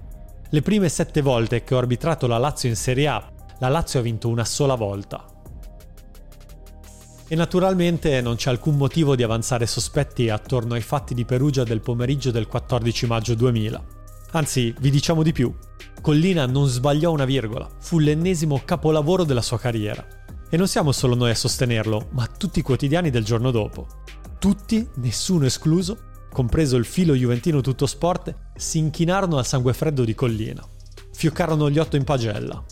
Le 0.50 0.62
prime 0.62 0.88
sette 0.88 1.22
volte 1.22 1.64
che 1.64 1.74
ho 1.74 1.78
arbitrato 1.78 2.28
la 2.28 2.38
Lazio 2.38 2.68
in 2.68 2.76
Serie 2.76 3.08
A, 3.08 3.32
la 3.58 3.68
Lazio 3.68 3.98
ha 3.98 4.02
vinto 4.02 4.28
una 4.28 4.44
sola 4.44 4.76
volta. 4.76 5.24
E 7.34 7.36
naturalmente 7.36 8.20
non 8.20 8.36
c'è 8.36 8.48
alcun 8.48 8.76
motivo 8.76 9.16
di 9.16 9.24
avanzare 9.24 9.66
sospetti 9.66 10.28
attorno 10.28 10.74
ai 10.74 10.80
fatti 10.80 11.14
di 11.14 11.24
Perugia 11.24 11.64
del 11.64 11.80
pomeriggio 11.80 12.30
del 12.30 12.46
14 12.46 13.06
maggio 13.08 13.34
2000. 13.34 13.84
Anzi, 14.30 14.72
vi 14.78 14.88
diciamo 14.88 15.24
di 15.24 15.32
più. 15.32 15.52
Collina 16.00 16.46
non 16.46 16.68
sbagliò 16.68 17.10
una 17.10 17.24
virgola, 17.24 17.68
fu 17.80 17.98
l'ennesimo 17.98 18.62
capolavoro 18.64 19.24
della 19.24 19.42
sua 19.42 19.58
carriera. 19.58 20.06
E 20.48 20.56
non 20.56 20.68
siamo 20.68 20.92
solo 20.92 21.16
noi 21.16 21.30
a 21.30 21.34
sostenerlo, 21.34 22.10
ma 22.12 22.24
tutti 22.28 22.60
i 22.60 22.62
quotidiani 22.62 23.10
del 23.10 23.24
giorno 23.24 23.50
dopo. 23.50 23.88
Tutti, 24.38 24.88
nessuno 24.98 25.44
escluso, 25.44 25.98
compreso 26.30 26.76
il 26.76 26.84
filo 26.84 27.14
juventino 27.14 27.60
tutto 27.62 27.86
sport, 27.86 28.32
si 28.54 28.78
inchinarono 28.78 29.38
al 29.38 29.46
sangue 29.46 29.72
freddo 29.72 30.04
di 30.04 30.14
Collina. 30.14 30.64
Fioccarono 31.10 31.68
gli 31.68 31.80
otto 31.80 31.96
in 31.96 32.04
pagella. 32.04 32.64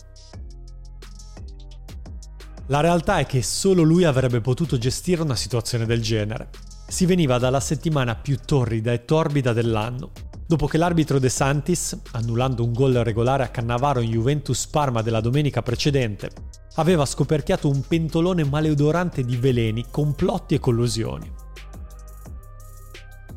La 2.73 2.79
realtà 2.79 3.19
è 3.19 3.27
che 3.27 3.43
solo 3.43 3.83
lui 3.83 4.03
avrebbe 4.03 4.41
potuto 4.41 4.79
gestire 4.79 5.21
una 5.21 5.35
situazione 5.35 5.85
del 5.85 6.01
genere. 6.01 6.49
Si 6.87 7.05
veniva 7.05 7.37
dalla 7.37 7.59
settimana 7.59 8.15
più 8.15 8.39
torrida 8.43 8.91
e 8.91 9.05
torbida 9.05 9.53
dell'anno, 9.53 10.09
dopo 10.47 10.65
che 10.65 10.79
l'arbitro 10.79 11.19
De 11.19 11.29
Santis, 11.29 11.95
annullando 12.13 12.63
un 12.63 12.73
gol 12.73 12.93
regolare 12.93 13.43
a 13.43 13.49
Cannavaro 13.49 13.99
in 13.99 14.09
Juventus 14.09 14.65
Parma 14.65 15.03
della 15.03 15.21
domenica 15.21 15.61
precedente, 15.61 16.31
aveva 16.77 17.05
scoperchiato 17.05 17.69
un 17.69 17.79
pentolone 17.87 18.43
maleodorante 18.43 19.23
di 19.23 19.37
veleni, 19.37 19.85
complotti 19.91 20.55
e 20.55 20.59
collusioni. 20.59 21.31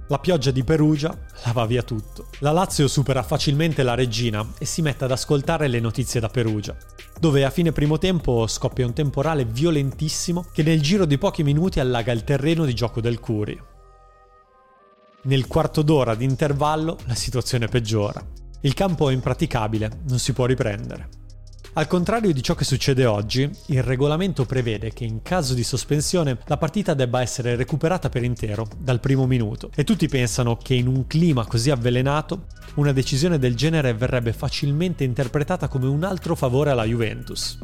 La 0.08 0.20
pioggia 0.20 0.52
di 0.52 0.62
Perugia 0.62 1.12
lava 1.44 1.66
via 1.66 1.82
tutto. 1.82 2.28
La 2.38 2.52
Lazio 2.52 2.86
supera 2.86 3.24
facilmente 3.24 3.82
la 3.82 3.94
regina 3.94 4.46
e 4.56 4.64
si 4.64 4.80
mette 4.80 5.04
ad 5.04 5.10
ascoltare 5.10 5.66
le 5.66 5.80
notizie 5.80 6.20
da 6.20 6.28
Perugia, 6.28 6.76
dove 7.18 7.44
a 7.44 7.50
fine 7.50 7.72
primo 7.72 7.98
tempo 7.98 8.46
scoppia 8.46 8.86
un 8.86 8.92
temporale 8.92 9.44
violentissimo 9.44 10.46
che 10.52 10.62
nel 10.62 10.80
giro 10.80 11.06
di 11.06 11.18
pochi 11.18 11.42
minuti 11.42 11.80
allaga 11.80 12.12
il 12.12 12.22
terreno 12.22 12.64
di 12.64 12.72
gioco 12.72 13.00
del 13.00 13.18
Curi. 13.18 13.60
Nel 15.22 15.48
quarto 15.48 15.82
d'ora 15.82 16.14
di 16.14 16.24
intervallo 16.24 16.98
la 17.06 17.16
situazione 17.16 17.66
peggiora. 17.66 18.24
Il 18.60 18.74
campo 18.74 19.10
è 19.10 19.12
impraticabile, 19.12 20.02
non 20.06 20.20
si 20.20 20.32
può 20.32 20.46
riprendere. 20.46 21.25
Al 21.78 21.88
contrario 21.88 22.32
di 22.32 22.42
ciò 22.42 22.54
che 22.54 22.64
succede 22.64 23.04
oggi, 23.04 23.50
il 23.66 23.82
regolamento 23.82 24.46
prevede 24.46 24.94
che 24.94 25.04
in 25.04 25.20
caso 25.20 25.52
di 25.52 25.62
sospensione 25.62 26.38
la 26.46 26.56
partita 26.56 26.94
debba 26.94 27.20
essere 27.20 27.54
recuperata 27.54 28.08
per 28.08 28.24
intero, 28.24 28.66
dal 28.78 28.98
primo 28.98 29.26
minuto, 29.26 29.70
e 29.74 29.84
tutti 29.84 30.08
pensano 30.08 30.56
che 30.56 30.72
in 30.72 30.86
un 30.86 31.06
clima 31.06 31.44
così 31.44 31.70
avvelenato 31.70 32.46
una 32.76 32.92
decisione 32.92 33.38
del 33.38 33.54
genere 33.54 33.92
verrebbe 33.92 34.32
facilmente 34.32 35.04
interpretata 35.04 35.68
come 35.68 35.86
un 35.86 36.02
altro 36.02 36.34
favore 36.34 36.70
alla 36.70 36.84
Juventus. 36.84 37.58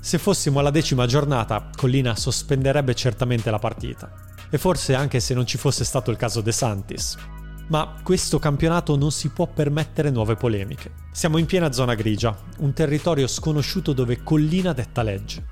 Se 0.00 0.16
fossimo 0.16 0.58
alla 0.58 0.70
decima 0.70 1.04
giornata, 1.04 1.68
Collina 1.76 2.16
sospenderebbe 2.16 2.94
certamente 2.94 3.50
la 3.50 3.58
partita, 3.58 4.10
e 4.48 4.56
forse 4.56 4.94
anche 4.94 5.20
se 5.20 5.34
non 5.34 5.44
ci 5.44 5.58
fosse 5.58 5.84
stato 5.84 6.10
il 6.10 6.16
caso 6.16 6.40
De 6.40 6.52
Santis, 6.52 7.18
ma 7.68 7.94
questo 8.02 8.38
campionato 8.38 8.96
non 8.96 9.10
si 9.10 9.30
può 9.30 9.46
permettere 9.46 10.10
nuove 10.10 10.34
polemiche. 10.34 10.92
Siamo 11.12 11.38
in 11.38 11.46
piena 11.46 11.72
zona 11.72 11.94
grigia, 11.94 12.36
un 12.58 12.72
territorio 12.72 13.26
sconosciuto 13.26 13.92
dove 13.92 14.22
Collina 14.22 14.72
detta 14.72 15.02
legge. 15.02 15.46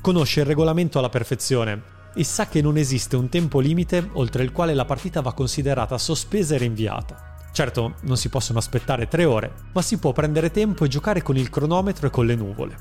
Conosce 0.00 0.40
il 0.40 0.46
regolamento 0.46 0.98
alla 0.98 1.08
perfezione 1.08 1.82
e 2.14 2.24
sa 2.24 2.46
che 2.46 2.60
non 2.60 2.76
esiste 2.76 3.16
un 3.16 3.28
tempo 3.28 3.60
limite 3.60 4.10
oltre 4.14 4.42
il 4.42 4.52
quale 4.52 4.74
la 4.74 4.84
partita 4.84 5.20
va 5.20 5.32
considerata 5.32 5.96
sospesa 5.98 6.54
e 6.54 6.58
rinviata. 6.58 7.36
Certo, 7.52 7.96
non 8.02 8.16
si 8.16 8.28
possono 8.28 8.58
aspettare 8.58 9.08
tre 9.08 9.24
ore, 9.24 9.52
ma 9.72 9.82
si 9.82 9.98
può 9.98 10.12
prendere 10.12 10.50
tempo 10.50 10.84
e 10.84 10.88
giocare 10.88 11.22
con 11.22 11.36
il 11.36 11.50
cronometro 11.50 12.06
e 12.06 12.10
con 12.10 12.26
le 12.26 12.34
nuvole. 12.34 12.76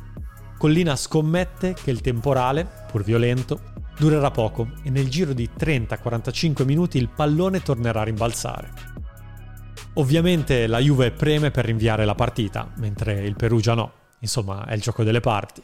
Collina 0.58 0.96
scommette 0.96 1.74
che 1.74 1.92
il 1.92 2.02
temporale, 2.02 2.68
pur 2.90 3.04
violento, 3.04 3.60
durerà 4.02 4.32
poco 4.32 4.72
e 4.82 4.90
nel 4.90 5.10
giro 5.10 5.32
di 5.32 5.48
30-45 5.56 6.66
minuti 6.66 6.98
il 6.98 7.08
pallone 7.08 7.62
tornerà 7.62 8.02
a 8.02 8.06
rimbalzare. 8.06 8.74
Ovviamente 9.96 10.66
la 10.66 10.80
Juve 10.80 11.12
preme 11.12 11.52
per 11.52 11.66
rinviare 11.66 12.04
la 12.04 12.16
partita, 12.16 12.72
mentre 12.78 13.24
il 13.24 13.36
Perugia 13.36 13.76
no, 13.76 13.92
insomma 14.22 14.66
è 14.66 14.74
il 14.74 14.82
gioco 14.82 15.04
delle 15.04 15.20
parti. 15.20 15.62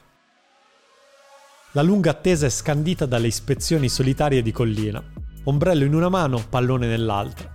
La 1.71 1.82
lunga 1.82 2.12
attesa 2.12 2.45
è 2.45 2.50
scandita 2.50 3.08
dalle 3.08 3.26
ispezioni 3.26 3.89
solitarie 3.89 4.43
di 4.43 4.52
Collina. 4.52 5.04
Ombrello 5.45 5.84
in 5.84 5.95
una 5.95 6.10
mano, 6.10 6.45
pallone 6.47 6.86
nell'altra. 6.86 7.52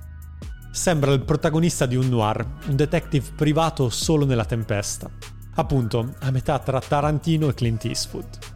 Sembra 0.72 1.12
il 1.12 1.22
protagonista 1.22 1.86
di 1.86 1.94
un 1.94 2.08
noir, 2.08 2.44
un 2.66 2.74
detective 2.74 3.30
privato 3.36 3.88
solo 3.88 4.24
nella 4.24 4.44
tempesta. 4.44 5.08
Appunto, 5.54 6.14
a 6.18 6.30
metà 6.32 6.58
tra 6.58 6.80
Tarantino 6.80 7.48
e 7.48 7.54
Clint 7.54 7.84
Eastwood. 7.84 8.51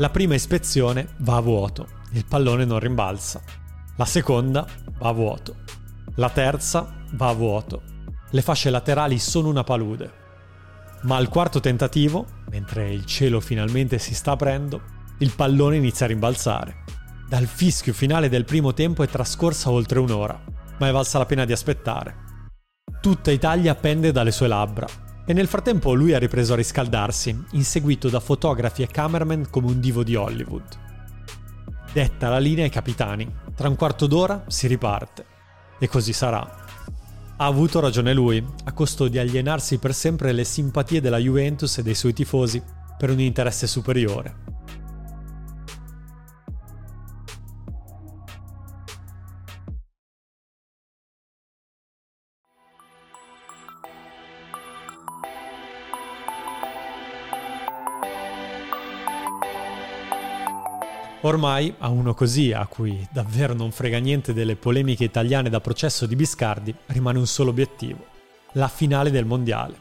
La 0.00 0.10
prima 0.10 0.34
ispezione 0.34 1.08
va 1.18 1.38
a 1.38 1.40
vuoto, 1.40 1.88
il 2.12 2.24
pallone 2.24 2.64
non 2.64 2.78
rimbalza. 2.78 3.42
La 3.96 4.04
seconda 4.04 4.64
va 4.96 5.08
a 5.08 5.12
vuoto. 5.12 5.56
La 6.14 6.30
terza 6.30 6.94
va 7.14 7.30
a 7.30 7.32
vuoto. 7.32 7.82
Le 8.30 8.40
fasce 8.40 8.70
laterali 8.70 9.18
sono 9.18 9.48
una 9.48 9.64
palude. 9.64 10.12
Ma 11.02 11.16
al 11.16 11.28
quarto 11.28 11.58
tentativo, 11.58 12.26
mentre 12.48 12.92
il 12.92 13.06
cielo 13.06 13.40
finalmente 13.40 13.98
si 13.98 14.14
sta 14.14 14.30
aprendo, 14.30 14.82
il 15.18 15.32
pallone 15.34 15.78
inizia 15.78 16.06
a 16.06 16.10
rimbalzare. 16.10 16.84
Dal 17.28 17.46
fischio 17.46 17.92
finale 17.92 18.28
del 18.28 18.44
primo 18.44 18.72
tempo 18.74 19.02
è 19.02 19.08
trascorsa 19.08 19.68
oltre 19.68 19.98
un'ora, 19.98 20.40
ma 20.78 20.86
è 20.86 20.92
valsa 20.92 21.18
la 21.18 21.26
pena 21.26 21.44
di 21.44 21.50
aspettare. 21.50 22.14
Tutta 23.00 23.32
Italia 23.32 23.74
pende 23.74 24.12
dalle 24.12 24.30
sue 24.30 24.46
labbra 24.46 24.86
e 25.28 25.34
nel 25.34 25.46
frattempo 25.46 25.92
lui 25.92 26.14
ha 26.14 26.18
ripreso 26.18 26.54
a 26.54 26.56
riscaldarsi, 26.56 27.38
inseguito 27.50 28.08
da 28.08 28.18
fotografi 28.18 28.80
e 28.80 28.86
cameraman 28.86 29.48
come 29.50 29.66
un 29.66 29.78
divo 29.78 30.02
di 30.02 30.14
Hollywood. 30.14 30.62
Detta 31.92 32.30
la 32.30 32.38
linea 32.38 32.64
ai 32.64 32.70
capitani, 32.70 33.30
tra 33.54 33.68
un 33.68 33.76
quarto 33.76 34.06
d'ora 34.06 34.44
si 34.46 34.66
riparte. 34.66 35.26
E 35.78 35.86
così 35.86 36.14
sarà. 36.14 36.40
Ha 37.36 37.44
avuto 37.44 37.78
ragione 37.78 38.14
lui, 38.14 38.42
a 38.64 38.72
costo 38.72 39.06
di 39.06 39.18
alienarsi 39.18 39.76
per 39.76 39.92
sempre 39.92 40.32
le 40.32 40.44
simpatie 40.44 41.02
della 41.02 41.18
Juventus 41.18 41.76
e 41.76 41.82
dei 41.82 41.94
suoi 41.94 42.14
tifosi 42.14 42.62
per 42.96 43.10
un 43.10 43.20
interesse 43.20 43.66
superiore. 43.66 44.47
Ormai 61.28 61.74
a 61.80 61.90
uno 61.90 62.14
così, 62.14 62.52
a 62.52 62.66
cui 62.66 63.06
davvero 63.12 63.52
non 63.52 63.70
frega 63.70 63.98
niente 63.98 64.32
delle 64.32 64.56
polemiche 64.56 65.04
italiane 65.04 65.50
da 65.50 65.60
processo 65.60 66.06
di 66.06 66.16
Biscardi, 66.16 66.74
rimane 66.86 67.18
un 67.18 67.26
solo 67.26 67.50
obiettivo, 67.50 68.06
la 68.52 68.66
finale 68.68 69.10
del 69.10 69.26
mondiale, 69.26 69.74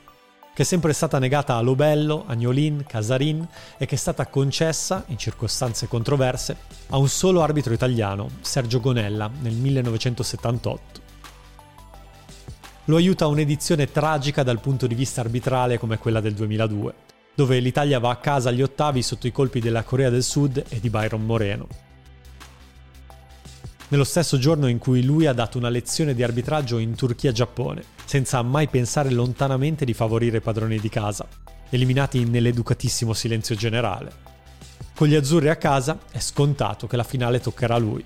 che 0.53 0.63
è 0.63 0.65
sempre 0.65 0.91
stata 0.91 1.19
negata 1.19 1.55
a 1.55 1.61
Lobello, 1.61 2.25
Agnolin, 2.27 2.83
Casarin 2.85 3.47
e 3.77 3.85
che 3.85 3.95
è 3.95 3.97
stata 3.97 4.27
concessa, 4.27 5.05
in 5.07 5.17
circostanze 5.17 5.87
controverse, 5.87 6.57
a 6.89 6.97
un 6.97 7.07
solo 7.07 7.41
arbitro 7.41 7.71
italiano, 7.71 8.27
Sergio 8.41 8.81
Gonella, 8.81 9.31
nel 9.39 9.53
1978. 9.53 11.01
Lo 12.85 12.97
aiuta 12.97 13.25
un'edizione 13.27 13.89
tragica 13.89 14.43
dal 14.43 14.59
punto 14.59 14.85
di 14.85 14.95
vista 14.95 15.21
arbitrale 15.21 15.79
come 15.79 15.97
quella 15.97 16.19
del 16.19 16.33
2002, 16.33 16.93
dove 17.37 17.59
l'Italia 17.59 17.99
va 17.99 18.09
a 18.09 18.15
casa 18.15 18.49
agli 18.49 18.63
ottavi 18.63 19.03
sotto 19.03 19.27
i 19.27 19.31
colpi 19.31 19.59
della 19.59 19.83
Corea 19.83 20.09
del 20.09 20.23
Sud 20.23 20.63
e 20.69 20.79
di 20.79 20.89
Byron 20.89 21.23
Moreno. 21.23 21.67
Nello 23.89 24.03
stesso 24.03 24.39
giorno 24.39 24.65
in 24.67 24.79
cui 24.79 25.03
lui 25.03 25.27
ha 25.27 25.33
dato 25.33 25.59
una 25.59 25.69
lezione 25.69 26.15
di 26.15 26.23
arbitraggio 26.23 26.79
in 26.79 26.95
Turchia-Giappone, 26.95 27.83
senza 28.05 28.41
mai 28.41 28.67
pensare 28.69 29.11
lontanamente 29.11 29.85
di 29.85 29.93
favorire 29.93 30.37
i 30.37 30.41
padroni 30.41 30.79
di 30.79 30.89
casa, 30.89 31.27
eliminati 31.69 32.25
nell'educatissimo 32.25 33.13
silenzio 33.13 33.53
generale. 33.53 34.11
Con 34.95 35.07
gli 35.07 35.13
azzurri 35.13 35.49
a 35.49 35.57
casa 35.57 35.99
è 36.09 36.19
scontato 36.19 36.87
che 36.87 36.97
la 36.97 37.03
finale 37.03 37.39
toccherà 37.39 37.75
a 37.75 37.77
lui. 37.77 38.03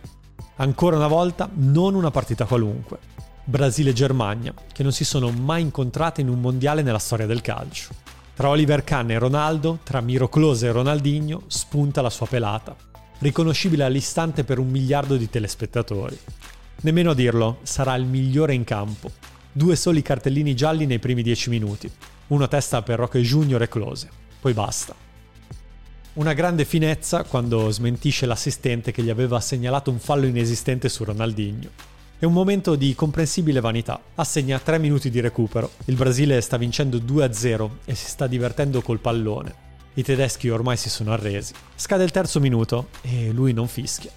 Ancora 0.58 0.98
una 0.98 1.08
volta 1.08 1.50
non 1.54 1.96
una 1.96 2.12
partita 2.12 2.44
qualunque. 2.44 2.98
Brasile 3.46 3.92
e 3.92 3.94
Germania, 3.94 4.54
che 4.74 4.84
non 4.84 4.92
si 4.92 5.06
sono 5.06 5.32
mai 5.32 5.62
incontrate 5.62 6.20
in 6.20 6.28
un 6.28 6.42
mondiale 6.42 6.82
nella 6.82 7.00
storia 7.00 7.26
del 7.26 7.40
calcio. 7.40 8.11
Tra 8.34 8.48
Oliver 8.48 8.84
Kahn 8.84 9.12
e 9.12 9.20
Ronaldo, 9.20 9.80
tra 9.84 10.02
Miro 10.02 10.30
Close 10.30 10.66
e 10.66 10.72
Ronaldinho, 10.72 11.44
spunta 11.48 12.02
la 12.02 12.10
sua 12.10 12.28
pelata, 12.28 12.76
riconoscibile 13.20 13.84
all'istante 13.84 14.44
per 14.44 14.58
un 14.58 14.70
miliardo 14.70 15.18
di 15.18 15.30
telespettatori. 15.30 16.18
Nemmeno 16.82 17.12
a 17.12 17.14
dirlo, 17.14 17.60
sarà 17.64 17.94
il 17.96 18.06
migliore 18.06 18.54
in 18.54 18.64
campo. 18.64 19.12
Due 19.52 19.76
soli 19.76 20.02
cartellini 20.02 20.56
gialli 20.56 20.86
nei 20.86 20.98
primi 20.98 21.22
dieci 21.22 21.50
minuti, 21.50 21.92
uno 22.28 22.46
a 22.46 22.48
testa 22.48 22.82
per 22.82 23.00
Roque 23.00 23.22
Junior 23.22 23.62
e 23.62 23.68
Close, 23.68 24.10
poi 24.40 24.54
basta. 24.54 24.96
Una 26.14 26.34
grande 26.34 26.66
finezza 26.66 27.24
quando 27.24 27.70
smentisce 27.70 28.26
l'assistente 28.26 28.92
che 28.92 29.04
gli 29.04 29.10
aveva 29.10 29.40
segnalato 29.42 29.92
un 29.92 30.00
fallo 30.00 30.26
inesistente 30.26 30.90
su 30.90 31.04
Ronaldinho 31.04 31.91
è 32.22 32.26
un 32.26 32.34
momento 32.34 32.76
di 32.76 32.94
comprensibile 32.94 33.62
vanità. 33.62 34.00
Assegna 34.14 34.60
3 34.60 34.78
minuti 34.78 35.10
di 35.10 35.20
recupero. 35.20 35.72
Il 35.86 35.96
Brasile 35.96 36.40
sta 36.42 36.56
vincendo 36.56 37.00
2-0 37.00 37.70
e 37.84 37.96
si 37.96 38.06
sta 38.06 38.28
divertendo 38.28 38.84
col 38.84 39.00
pallone. 39.00 39.56
I 39.96 40.04
tedeschi 40.04 40.48
ormai 40.48 40.78
si 40.78 40.88
sono 40.88 41.14
arresi. 41.14 41.54
Scade 41.74 42.04
il 42.04 42.12
terzo 42.12 42.40
minuto 42.40 42.90
e 43.02 43.32
lui 43.32 43.54
non 43.54 43.68
fischia. 43.68 44.12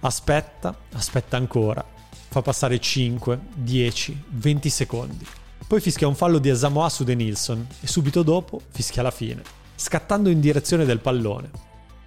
Aspetta, 0.00 0.76
aspetta 0.92 1.38
ancora. 1.38 1.82
Fa 2.28 2.42
passare 2.42 2.78
5, 2.78 3.40
10, 3.54 4.24
20 4.32 4.68
secondi. 4.68 5.26
Poi 5.66 5.80
fischia 5.80 6.08
un 6.08 6.14
fallo 6.14 6.36
di 6.36 6.50
Asamoah 6.50 6.90
su 6.90 7.04
De 7.04 7.14
Nilsson 7.14 7.66
e 7.80 7.86
subito 7.86 8.22
dopo 8.22 8.60
fischia 8.68 9.00
la 9.00 9.10
fine, 9.10 9.40
scattando 9.74 10.28
in 10.28 10.40
direzione 10.40 10.84
del 10.84 11.00
pallone. 11.00 11.48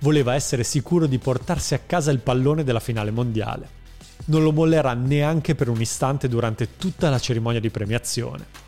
Voleva 0.02 0.36
essere 0.36 0.64
sicuro 0.64 1.08
di 1.08 1.18
portarsi 1.18 1.74
a 1.74 1.80
casa 1.80 2.12
il 2.12 2.20
pallone 2.20 2.64
della 2.64 2.80
finale 2.80 3.10
mondiale 3.10 3.78
non 4.25 4.43
lo 4.43 4.51
mollerà 4.51 4.93
neanche 4.93 5.55
per 5.55 5.69
un 5.69 5.82
istante 5.82 6.27
durante 6.27 6.77
tutta 6.77 7.10
la 7.10 7.19
cerimonia 7.19 7.60
di 7.60 7.69
premiazione. 7.69 8.67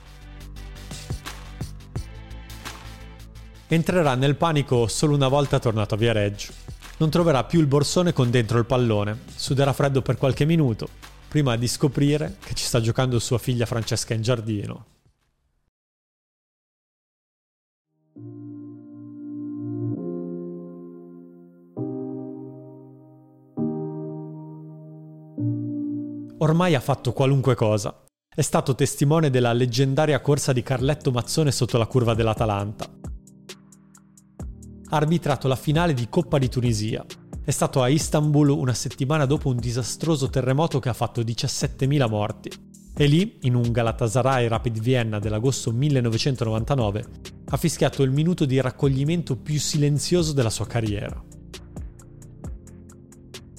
Entrerà 3.68 4.16
nel 4.16 4.36
panico 4.36 4.88
solo 4.88 5.16
una 5.16 5.30
volta 5.30 5.60
tornato 5.60 5.96
a 5.96 5.98
Viareggio. 5.98 6.52
Non 6.98 7.10
troverà 7.10 7.46
più 7.46 7.60
il 7.60 7.68
borsone 7.68 8.14
con 8.14 8.30
dentro 8.30 8.60
il 8.60 8.66
pallone, 8.66 9.22
suderà 9.34 9.74
freddo 9.74 10.02
per 10.02 10.18
qualche 10.18 10.46
minuto, 10.46 10.88
prima 11.28 11.56
di 11.56 11.68
scoprire 11.68 12.36
che 12.44 12.54
ci 12.54 12.66
sta 12.66 12.82
giocando 12.82 13.18
sua 13.18 13.38
figlia 13.38 13.66
Francesca 13.66 14.14
in 14.14 14.22
giardino. 14.22 14.86
Ormai 26.42 26.76
ha 26.76 26.80
fatto 26.80 27.14
qualunque 27.14 27.56
cosa. 27.56 28.04
È 28.34 28.42
stato 28.42 28.76
testimone 28.76 29.30
della 29.30 29.54
leggendaria 29.54 30.22
corsa 30.22 30.54
di 30.54 30.64
Carletto 30.64 31.12
Mazzone 31.12 31.52
sotto 31.52 31.78
la 31.78 31.86
curva 31.86 32.14
dell'Atalanta. 32.14 32.86
Ha 34.90 34.98
arbitrato 34.98 35.48
la 35.48 35.56
finale 35.56 35.94
di 35.94 36.08
Coppa 36.10 36.38
di 36.38 36.50
Tunisia. 36.50 37.06
È 37.44 37.52
stato 37.52 37.82
a 37.82 37.90
Istanbul 37.90 38.50
una 38.50 38.74
settimana 38.74 39.26
dopo 39.26 39.50
un 39.50 39.58
disastroso 39.58 40.30
terremoto 40.30 40.80
che 40.80 40.90
ha 40.90 40.94
fatto 40.94 41.22
17.000 41.22 42.10
morti. 42.10 42.52
E 42.94 43.06
lì, 43.06 43.38
in 43.42 43.56
un 43.56 43.72
Galatasaray 43.72 44.48
Rapid 44.48 44.80
Vienna 44.80 45.20
dell'agosto 45.20 45.72
1999, 45.72 47.06
ha 47.50 47.58
fischiato 47.58 48.04
il 48.04 48.12
minuto 48.12 48.46
di 48.46 48.60
raccoglimento 48.60 49.38
più 49.38 49.60
silenzioso 49.60 50.34
della 50.34 50.50
sua 50.50 50.68
carriera. 50.68 51.24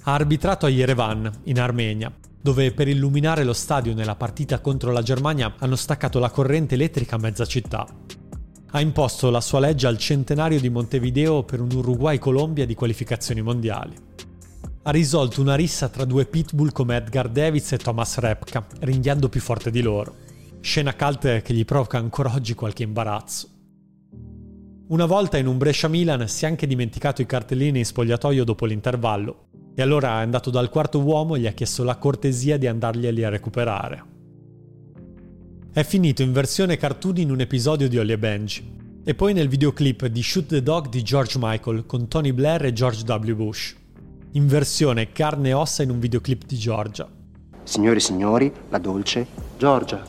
Ha 0.05 0.13
arbitrato 0.13 0.67
a 0.67 0.69
Yerevan, 0.69 1.31
in 1.45 1.61
Armenia, 1.61 2.13
dove 2.43 2.73
per 2.73 2.89
illuminare 2.89 3.45
lo 3.45 3.53
stadio 3.53 3.95
nella 3.95 4.17
partita 4.17 4.61
contro 4.61 4.91
la 4.91 5.03
Germania 5.03 5.55
hanno 5.59 5.77
staccato 5.77 6.19
la 6.19 6.31
corrente 6.31 6.75
elettrica 6.75 7.15
a 7.15 7.21
mezza 7.21 7.47
città. 7.47 7.87
Ha 8.75 8.81
imposto 8.81 9.31
la 9.31 9.41
sua 9.41 9.61
legge 9.61 9.87
al 9.87 9.97
centenario 9.97 10.59
di 10.59 10.69
Montevideo 10.69 11.45
per 11.45 11.61
un 11.61 11.71
Uruguay-Colombia 11.71 12.67
di 12.67 12.75
qualificazioni 12.75 13.43
mondiali. 13.43 13.95
Ha 14.83 14.91
risolto 14.91 15.41
una 15.41 15.55
rissa 15.55 15.89
tra 15.89 16.05
due 16.05 16.27
pitbull 16.27 16.73
come 16.73 16.97
Edgar 16.97 17.29
Davids 17.29 17.73
e 17.73 17.79
Thomas 17.79 18.19
Repka, 18.19 18.67
ringhiando 18.81 19.29
più 19.29 19.41
forte 19.41 19.71
di 19.71 19.81
loro. 19.81 20.17
Scena 20.61 20.97
cult 20.97 21.43
che 21.43 21.55
gli 21.55 21.65
provoca 21.65 21.99
ancora 21.99 22.35
oggi 22.35 22.55
qualche 22.55 22.83
imbarazzo. 22.83 23.49
Una 24.89 25.07
volta 25.07 25.39
in 25.39 25.47
un 25.47 25.59
Brescia-Milan 25.59 26.27
si 26.27 26.45
è 26.45 26.49
anche 26.49 26.67
dimenticato 26.67 27.23
i 27.23 27.27
cartellini 27.27 27.79
in 27.79 27.85
spogliatoio 27.85 28.43
dopo 28.43 28.67
l'intervallo 28.67 29.51
e 29.75 29.83
allora 29.83 30.19
è 30.19 30.23
andato 30.23 30.51
dal 30.51 30.69
quarto 30.69 31.01
uomo 31.01 31.35
e 31.35 31.41
gli 31.41 31.47
ha 31.47 31.53
chiesto 31.53 31.85
la 31.85 31.97
cortesia 31.97 32.59
di 32.59 32.67
andarglieli 32.67 33.25
a 33.25 33.29
recuperare. 33.29 34.05
È 35.73 35.83
finito 35.85 36.23
in 36.23 36.33
versione 36.33 36.77
cartoon 36.77 37.17
in 37.17 37.31
un 37.31 37.41
episodio 37.41 37.89
di 37.89 37.99
Ollie 37.99 38.15
e 38.15 38.19
Benji, 38.19 38.81
e 39.05 39.15
poi 39.15 39.33
nel 39.33 39.49
videoclip 39.49 40.07
di 40.07 40.23
Shoot 40.23 40.47
the 40.47 40.63
Dog 40.63 40.89
di 40.89 41.03
George 41.03 41.39
Michael 41.41 41.87
con 41.87 42.09
Tony 42.09 42.33
Blair 42.33 42.67
e 42.67 42.73
George 42.73 43.05
W. 43.11 43.35
Bush, 43.35 43.75
in 44.33 44.47
versione 44.47 45.13
carne 45.13 45.49
e 45.49 45.53
ossa 45.55 45.83
in 45.83 45.91
un 45.91 45.99
videoclip 45.99 46.45
di 46.45 46.57
Georgia. 46.57 47.09
Signore 47.65 47.97
e 47.97 48.01
signori, 48.01 48.53
la 48.69 48.79
dolce 48.79 49.27
Georgia. 49.57 50.05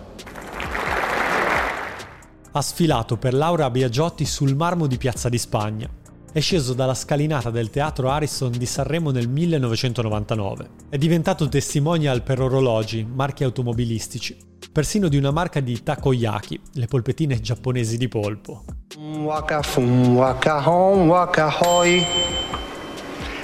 Ha 2.51 2.61
sfilato 2.61 3.17
per 3.17 3.33
Laura 3.33 3.69
Biagiotti 3.69 4.25
sul 4.25 4.55
marmo 4.55 4.85
di 4.85 4.97
Piazza 4.97 5.29
di 5.29 5.37
Spagna, 5.37 5.89
è 6.33 6.39
sceso 6.39 6.73
dalla 6.73 6.95
scalinata 6.95 7.51
del 7.51 7.69
teatro 7.69 8.09
Ariston 8.09 8.53
di 8.53 8.65
Sanremo 8.65 9.11
nel 9.11 9.29
1999. 9.29 10.69
È 10.89 10.97
diventato 10.97 11.47
testimonial 11.47 12.23
per 12.23 12.41
orologi, 12.41 13.05
marchi 13.05 13.43
automobilistici, 13.43 14.35
persino 14.71 15.09
di 15.09 15.17
una 15.17 15.29
marca 15.29 15.59
di 15.59 15.83
takoyaki, 15.83 16.59
le 16.73 16.87
polpettine 16.87 17.39
giapponesi 17.39 17.97
di 17.97 18.07
polpo. 18.07 18.63
Waka 18.97 19.61
fum, 19.61 20.15
waka 20.15 20.67
hon, 20.67 21.07
waka 21.07 21.53
hoi. 21.61 22.03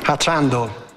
Hachando. 0.05 0.87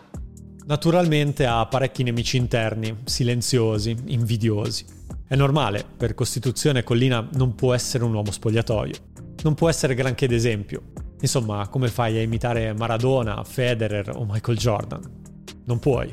Naturalmente 0.64 1.44
ha 1.44 1.66
parecchi 1.66 2.04
nemici 2.04 2.38
interni, 2.38 3.02
silenziosi, 3.04 3.94
invidiosi. 4.06 4.86
È 5.28 5.36
normale, 5.36 5.84
per 5.94 6.14
Costituzione 6.14 6.84
Collina 6.84 7.28
non 7.34 7.54
può 7.54 7.74
essere 7.74 8.04
un 8.04 8.14
uomo 8.14 8.30
spogliatoio. 8.30 8.94
Non 9.42 9.52
può 9.52 9.68
essere 9.68 9.94
granché 9.94 10.26
d'esempio, 10.26 10.82
Insomma, 11.22 11.68
come 11.68 11.86
fai 11.86 12.18
a 12.18 12.20
imitare 12.20 12.74
Maradona, 12.74 13.44
Federer 13.44 14.10
o 14.16 14.26
Michael 14.28 14.58
Jordan? 14.58 15.00
Non 15.64 15.78
puoi. 15.78 16.12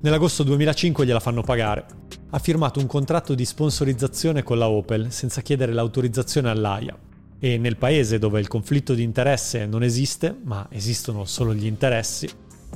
Nell'agosto 0.00 0.42
2005 0.42 1.04
gliela 1.04 1.20
fanno 1.20 1.42
pagare. 1.42 1.84
Ha 2.30 2.38
firmato 2.38 2.80
un 2.80 2.86
contratto 2.86 3.34
di 3.34 3.44
sponsorizzazione 3.44 4.42
con 4.42 4.56
la 4.56 4.68
Opel 4.68 5.12
senza 5.12 5.42
chiedere 5.42 5.74
l'autorizzazione 5.74 6.48
all'AIA. 6.48 6.98
E 7.38 7.58
nel 7.58 7.76
paese 7.76 8.18
dove 8.18 8.40
il 8.40 8.48
conflitto 8.48 8.94
di 8.94 9.02
interesse 9.02 9.66
non 9.66 9.82
esiste, 9.82 10.34
ma 10.44 10.66
esistono 10.70 11.26
solo 11.26 11.52
gli 11.54 11.66
interessi, 11.66 12.26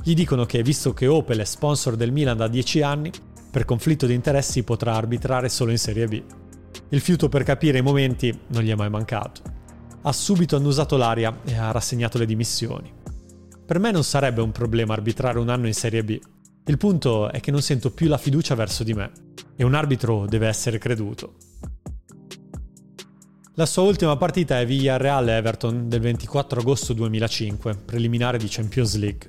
gli 0.03 0.13
dicono 0.13 0.45
che 0.45 0.61
visto 0.61 0.93
che 0.93 1.07
Opel 1.07 1.39
è 1.39 1.45
sponsor 1.45 1.95
del 1.95 2.11
Milan 2.11 2.37
da 2.37 2.47
10 2.47 2.81
anni, 2.83 3.11
per 3.49 3.65
conflitto 3.65 4.05
di 4.05 4.13
interessi 4.13 4.63
potrà 4.63 4.93
arbitrare 4.93 5.49
solo 5.49 5.71
in 5.71 5.79
Serie 5.79 6.07
B. 6.07 6.21
Il 6.89 7.01
fiuto 7.01 7.27
per 7.27 7.41
capire 7.41 7.79
i 7.79 7.81
momenti 7.81 8.37
non 8.49 8.61
gli 8.61 8.69
è 8.69 8.75
mai 8.75 8.89
mancato 8.89 9.56
ha 10.07 10.13
subito 10.13 10.55
annusato 10.55 10.95
l'aria 10.95 11.41
e 11.43 11.57
ha 11.57 11.71
rassegnato 11.71 12.17
le 12.17 12.25
dimissioni. 12.25 12.89
Per 13.65 13.77
me 13.77 13.91
non 13.91 14.05
sarebbe 14.05 14.39
un 14.39 14.53
problema 14.53 14.93
arbitrare 14.93 15.37
un 15.37 15.49
anno 15.49 15.67
in 15.67 15.73
Serie 15.73 16.01
B. 16.01 16.17
Il 16.65 16.77
punto 16.77 17.29
è 17.29 17.41
che 17.41 17.51
non 17.51 17.61
sento 17.61 17.91
più 17.91 18.07
la 18.07 18.17
fiducia 18.17 18.55
verso 18.55 18.85
di 18.85 18.93
me 18.93 19.11
e 19.57 19.65
un 19.65 19.73
arbitro 19.73 20.25
deve 20.25 20.47
essere 20.47 20.77
creduto. 20.77 21.35
La 23.55 23.65
sua 23.65 23.83
ultima 23.83 24.15
partita 24.15 24.61
è 24.61 24.65
Villarreal-Everton 24.65 25.89
del 25.89 25.99
24 25.99 26.61
agosto 26.61 26.93
2005, 26.93 27.75
preliminare 27.75 28.37
di 28.37 28.47
Champions 28.47 28.95
League. 28.95 29.27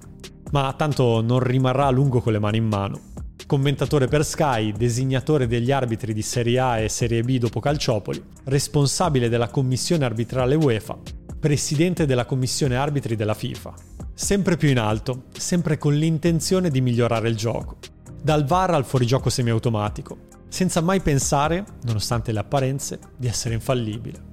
Ma 0.53 0.73
tanto 0.75 1.21
non 1.23 1.41
rimarrà 1.41 1.87
a 1.87 1.91
lungo 1.91 2.21
con 2.21 2.33
le 2.33 2.39
mani 2.39 2.59
in 2.59 2.67
mano. 2.67 3.01
Commentatore 3.49 4.09
per 4.09 4.27
Sky, 4.27 4.73
designatore 4.73 5.47
degli 5.47 5.73
arbitri 5.73 6.13
di 6.13 6.21
Serie 6.21 6.59
A 6.59 6.79
e 6.81 6.91
Serie 6.91 7.23
B 7.23 7.39
dopo 7.39 7.61
Calciopoli, 7.61 8.23
responsabile 8.45 9.31
della 9.31 9.49
commissione 9.49 10.05
arbitrale 10.05 10.55
UEFA, 10.55 10.99
presidente 11.41 12.05
della 12.05 12.27
commissione 12.27 12.77
arbitri 12.77 13.17
della 13.17 13.33
FIFA. 13.33 13.73
Sempre 14.13 14.59
più 14.59 14.69
in 14.69 14.79
alto, 14.79 15.23
sempre 15.33 15.79
con 15.79 15.95
l'intenzione 15.95 16.69
di 16.69 16.83
migliorare 16.83 17.31
il 17.31 17.37
gioco. 17.37 17.79
Dal 18.23 18.45
VAR 18.45 18.75
al 18.75 18.85
fuorigioco 18.85 19.31
semiautomatico, 19.31 20.27
senza 20.51 20.83
mai 20.83 21.01
pensare, 21.01 21.65
nonostante 21.85 22.33
le 22.33 22.41
apparenze, 22.41 22.99
di 23.17 23.29
essere 23.29 23.55
infallibile. 23.55 24.28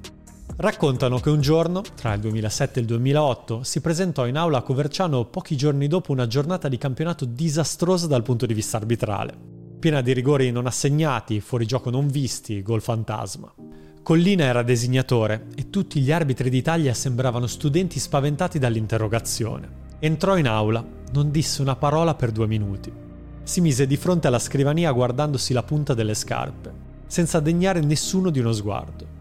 Raccontano 0.57 1.19
che 1.19 1.29
un 1.29 1.41
giorno, 1.41 1.81
tra 1.95 2.13
il 2.13 2.21
2007 2.21 2.79
e 2.79 2.81
il 2.81 2.87
2008, 2.87 3.63
si 3.63 3.81
presentò 3.81 4.25
in 4.25 4.37
aula 4.37 4.59
a 4.59 4.61
Coverciano 4.61 5.25
pochi 5.25 5.57
giorni 5.57 5.87
dopo 5.87 6.11
una 6.11 6.27
giornata 6.27 6.69
di 6.69 6.77
campionato 6.77 7.25
disastrosa 7.25 8.07
dal 8.07 8.23
punto 8.23 8.45
di 8.45 8.53
vista 8.53 8.77
arbitrale, 8.77 9.37
piena 9.79 10.01
di 10.01 10.13
rigori 10.13 10.51
non 10.51 10.65
assegnati, 10.65 11.41
fuorigioco 11.41 11.89
non 11.89 12.07
visti, 12.07 12.61
gol 12.61 12.81
fantasma. 12.81 13.53
Collina 14.01 14.45
era 14.45 14.63
designatore 14.63 15.47
e 15.55 15.69
tutti 15.69 15.99
gli 15.99 16.11
arbitri 16.11 16.49
d'Italia 16.49 16.93
sembravano 16.93 17.47
studenti 17.47 17.99
spaventati 17.99 18.57
dall'interrogazione. 18.57 19.83
Entrò 19.99 20.37
in 20.37 20.47
aula, 20.47 20.85
non 21.11 21.31
disse 21.31 21.61
una 21.61 21.75
parola 21.75 22.15
per 22.15 22.31
due 22.31 22.47
minuti 22.47 23.03
si 23.45 23.61
mise 23.61 23.85
di 23.85 23.95
fronte 23.95 24.25
alla 24.25 24.39
scrivania 24.39 24.91
guardandosi 24.91 25.53
la 25.53 25.61
punta 25.61 25.93
delle 25.93 26.15
scarpe, 26.15 26.73
senza 27.05 27.39
degnare 27.39 27.79
nessuno 27.79 28.31
di 28.31 28.39
uno 28.39 28.51
sguardo. 28.51 29.14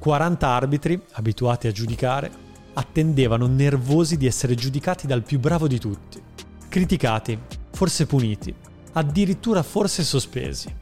40 0.00 0.48
arbitri, 0.48 1.00
abituati 1.12 1.68
a 1.68 1.72
giudicare, 1.72 2.28
attendevano 2.72 3.46
nervosi 3.46 4.16
di 4.16 4.26
essere 4.26 4.56
giudicati 4.56 5.06
dal 5.06 5.22
più 5.22 5.38
bravo 5.38 5.68
di 5.68 5.78
tutti, 5.78 6.20
criticati, 6.68 7.38
forse 7.70 8.06
puniti, 8.06 8.52
addirittura 8.94 9.62
forse 9.62 10.02
sospesi. 10.02 10.74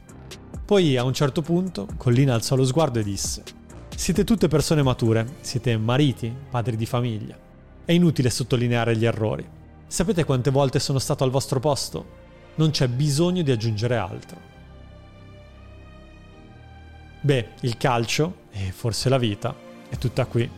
Poi 0.65 0.97
a 0.97 1.03
un 1.03 1.13
certo 1.13 1.43
punto 1.43 1.87
Collina 1.97 2.33
alzò 2.33 2.55
lo 2.55 2.65
sguardo 2.65 2.99
e 2.99 3.03
disse 3.03 3.43
Siete 3.95 4.23
tutte 4.23 4.47
persone 4.47 4.81
mature, 4.81 5.35
siete 5.41 5.77
mariti, 5.77 6.33
padri 6.49 6.75
di 6.75 6.87
famiglia. 6.87 7.37
È 7.85 7.91
inutile 7.91 8.31
sottolineare 8.31 8.95
gli 8.95 9.05
errori. 9.05 9.47
Sapete 9.85 10.23
quante 10.23 10.49
volte 10.49 10.79
sono 10.79 10.99
stato 10.99 11.23
al 11.23 11.29
vostro 11.29 11.59
posto? 11.59 12.19
non 12.59 12.71
c'è 12.71 12.87
bisogno 12.89 13.41
di 13.41 13.51
aggiungere 13.51 13.95
altro. 13.95 14.37
Beh, 17.21 17.49
il 17.61 17.77
calcio, 17.77 18.38
e 18.67 18.71
forse 18.71 19.09
la 19.09 19.17
vita, 19.17 19.55
è 19.89 19.97
tutta 19.97 20.25
qui. 20.25 20.49